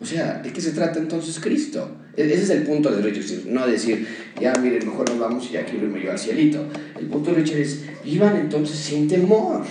[0.00, 1.96] O sea, ¿de qué se trata entonces Cristo?
[2.16, 4.06] E-, ese es el punto de Richard, no decir,
[4.40, 6.66] ya miren, mejor nos vamos y ya quiero irme yo al cielito.
[6.98, 9.64] El punto de Richard es, vivan entonces sin temor,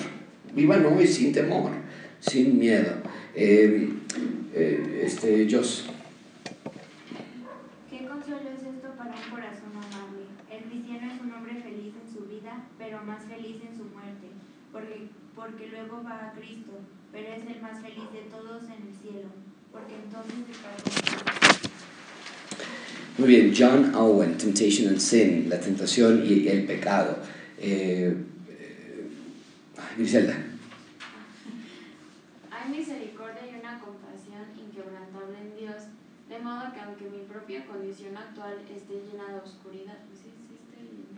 [0.53, 1.71] vivan hoy sin temor,
[2.19, 2.93] sin miedo.
[3.35, 3.89] Eh,
[5.03, 5.89] este, Jos.
[7.89, 10.25] ¿Qué consuelo es esto para un corazón amable?
[10.49, 14.27] El cristiano es un hombre feliz en su vida, pero más feliz en su muerte,
[14.71, 18.95] porque, porque luego va a Cristo, pero es el más feliz de todos en el
[19.01, 19.29] cielo,
[19.71, 21.23] porque entonces está
[23.15, 27.19] muy bien, John Owen, Temptation and Sin, la tentación y el pecado.
[27.59, 28.11] Eh,
[28.49, 29.07] eh,
[29.95, 30.35] Griselda.
[32.49, 35.83] Hay misericordia y una compasión inquebrantable en Dios,
[36.33, 40.33] de modo que aunque mi propia condición actual esté llena de oscuridad, ¿sí?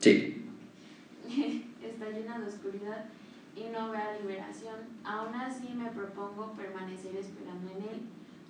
[0.01, 0.43] ¿Sí,
[1.29, 1.65] sí.
[1.83, 3.05] está llena de oscuridad
[3.55, 8.01] y no vea liberación, aún así me propongo permanecer esperando en Él.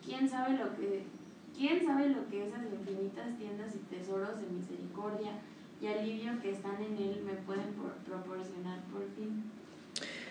[0.03, 1.03] ¿Quién sabe lo que
[1.55, 5.39] ¿Quién sabe lo que esas infinitas tiendas y tesoros de misericordia
[5.81, 7.67] y alivio que están en Él me pueden
[8.05, 9.43] proporcionar por fin?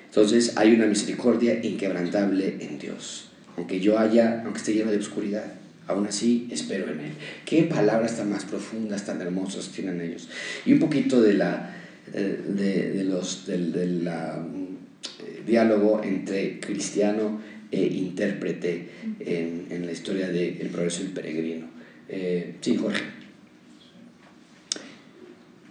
[0.04, 3.30] Entonces hay una misericordia inquebrantable en Dios.
[3.56, 7.12] Aunque yo haya, aunque esté lleno de oscuridad, aún así espero en Él.
[7.44, 10.28] ¿Qué palabras tan más profundas, tan hermosas tienen ellos?
[10.64, 11.76] Y un poquito de la,
[12.12, 18.88] eh, de, los, del, eh, diálogo entre cristiano e intérprete
[19.20, 21.66] en, en la historia del de progreso del peregrino.
[22.08, 23.02] Eh, sí, Jorge.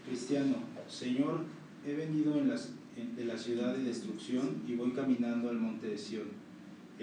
[0.08, 0.56] Cristiano,
[0.90, 1.46] Señor,
[1.88, 6.43] he venido de la ciudad de destrucción y voy caminando al monte de Sión.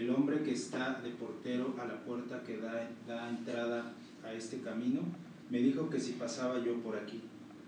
[0.00, 3.92] El hombre que está de portero a la puerta que da, da entrada
[4.24, 5.02] a este camino
[5.50, 7.20] me dijo que si pasaba yo por aquí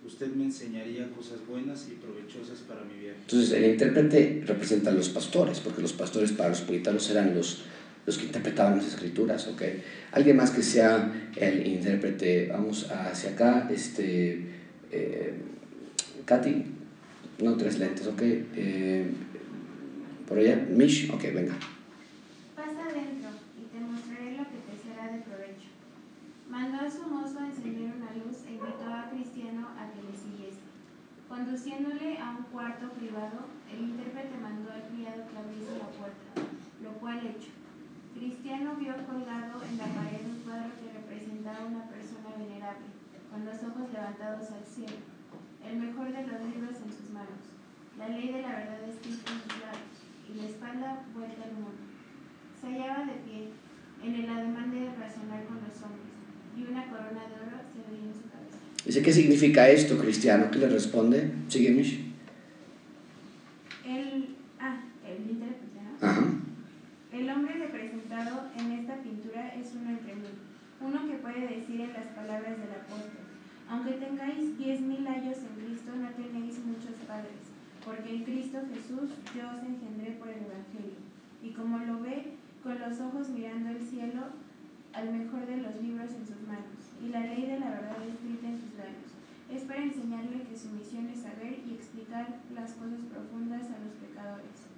[0.06, 3.18] usted me enseñaría cosas buenas y provechosas para mi viaje.
[3.20, 7.62] Entonces el intérprete representa a los pastores, porque los pastores para los puritanos eran los,
[8.06, 9.62] los que interpretaban las escrituras, ¿ok?
[10.12, 14.44] Alguien más que sea el intérprete, vamos hacia acá, este,
[14.90, 15.34] eh,
[16.24, 16.64] Katy,
[17.42, 18.22] no tres lentes, ¿ok?
[18.22, 19.06] Eh,
[20.26, 21.54] por allá, Mish, ok, venga.
[22.56, 25.68] Pasa adentro y te mostraré lo que te será de provecho.
[26.50, 29.88] Mandó a su mozo encender una luz e invitó a Cristiano a
[31.26, 36.28] Conduciéndole a un cuarto privado, el intérprete mandó al criado que abriese la puerta,
[36.84, 37.48] lo cual hecho.
[38.12, 42.92] Cristiano vio colgado en la pared un cuadro que representaba a una persona venerable,
[43.32, 45.00] con los ojos levantados al cielo,
[45.64, 47.40] el mejor de los libros en sus manos,
[47.96, 49.96] la ley de la verdad escrita en sus labios,
[50.28, 51.80] y la espalda vuelta al mundo.
[52.60, 53.48] Se hallaba de pie,
[54.04, 56.11] en el ademán de razonar con los hombres,
[56.56, 58.58] y una corona de oro se veía en su cabeza.
[58.84, 60.50] Dice, ¿qué significa esto, cristiano?
[60.50, 61.30] ¿Qué le responde?
[61.48, 62.00] Sigue, Mish.
[63.86, 66.24] El, ah, el intérprete, Ajá.
[67.12, 70.32] El hombre representado en esta pintura es uno entre mí,
[70.80, 73.28] uno que puede decir en las palabras del apóstol,
[73.68, 77.52] aunque tengáis diez mil años en Cristo, no tenéis muchos padres,
[77.84, 80.98] porque en Cristo Jesús yo os engendré por el Evangelio.
[81.42, 82.32] Y como lo ve,
[82.62, 84.32] con los ojos mirando el cielo,
[84.94, 88.48] al mejor de los libros en sus manos y la ley de la verdad escrita
[88.48, 89.10] en sus labios.
[89.52, 93.94] Es para enseñarle que su misión es saber y explicar las cosas profundas a los
[94.00, 94.72] pecadores.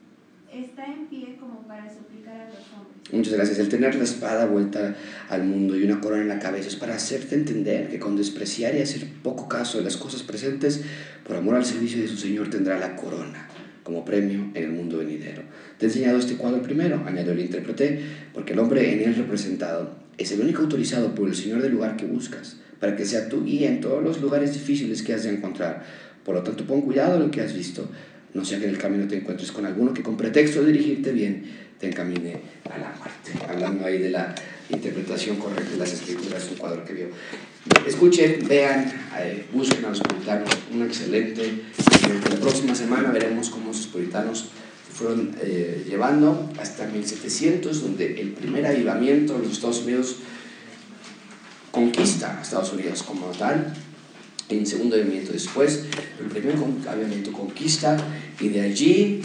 [0.51, 3.13] Está en pie como para suplicar a los hombres.
[3.13, 3.59] Muchas gracias.
[3.59, 4.95] El tener la espada vuelta
[5.29, 8.75] al mundo y una corona en la cabeza es para hacerte entender que con despreciar
[8.75, 10.83] y hacer poco caso de las cosas presentes,
[11.27, 13.49] por amor al servicio de su Señor tendrá la corona
[13.83, 15.43] como premio en el mundo venidero.
[15.79, 18.01] Te he enseñado este cuadro primero, añadió el intérprete,
[18.33, 21.97] porque el hombre en él representado es el único autorizado por el Señor del lugar
[21.97, 25.31] que buscas, para que sea tu guía en todos los lugares difíciles que has de
[25.31, 25.85] encontrar.
[26.25, 27.89] Por lo tanto, pon cuidado lo que has visto.
[28.33, 31.13] no sea que en el camino te encuentres con alguno que con pretexto de dirigirte
[31.13, 31.45] bien
[31.79, 32.37] te encamine
[32.69, 33.33] a la muerte.
[33.49, 34.35] Hablando ahí de la
[34.71, 37.07] interpretación correcta de las escrituras, un cuadro que vio.
[37.87, 41.63] Escuchen, vean, eh, busquen a los puritanos, un excelente.
[42.31, 44.51] La próxima semana veremos cómo esos puritanos
[45.05, 50.17] fueron eh, llevando hasta 1700, donde el primer avivamiento de los Estados Unidos
[51.71, 53.75] conquista a Estados Unidos como tal,
[54.49, 55.85] en segundo avivamiento después,
[56.19, 56.57] el primer
[56.89, 57.99] avivamiento conquista,
[58.41, 59.21] y de allí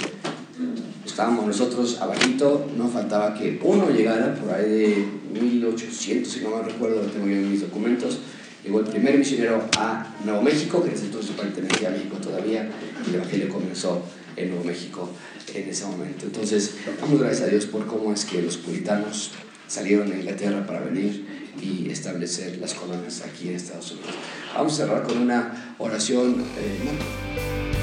[1.05, 6.63] estábamos nosotros abajito, no faltaba que uno llegara por ahí de 1800, si no me
[6.63, 8.19] recuerdo, tengo yo en mis documentos,
[8.65, 12.69] llegó el primer misionero a Nuevo México, que desde entonces pertenecía a México todavía,
[13.05, 14.03] y el Evangelio comenzó
[14.39, 15.09] en Nuevo México
[15.53, 16.25] en ese momento.
[16.25, 19.31] Entonces, damos gracias a Dios por cómo es que los puritanos
[19.67, 21.25] salieron de Inglaterra para venir
[21.61, 24.11] y establecer las colonias aquí en Estados Unidos.
[24.53, 26.43] Vamos a cerrar con una oración.
[26.57, 27.78] Eh,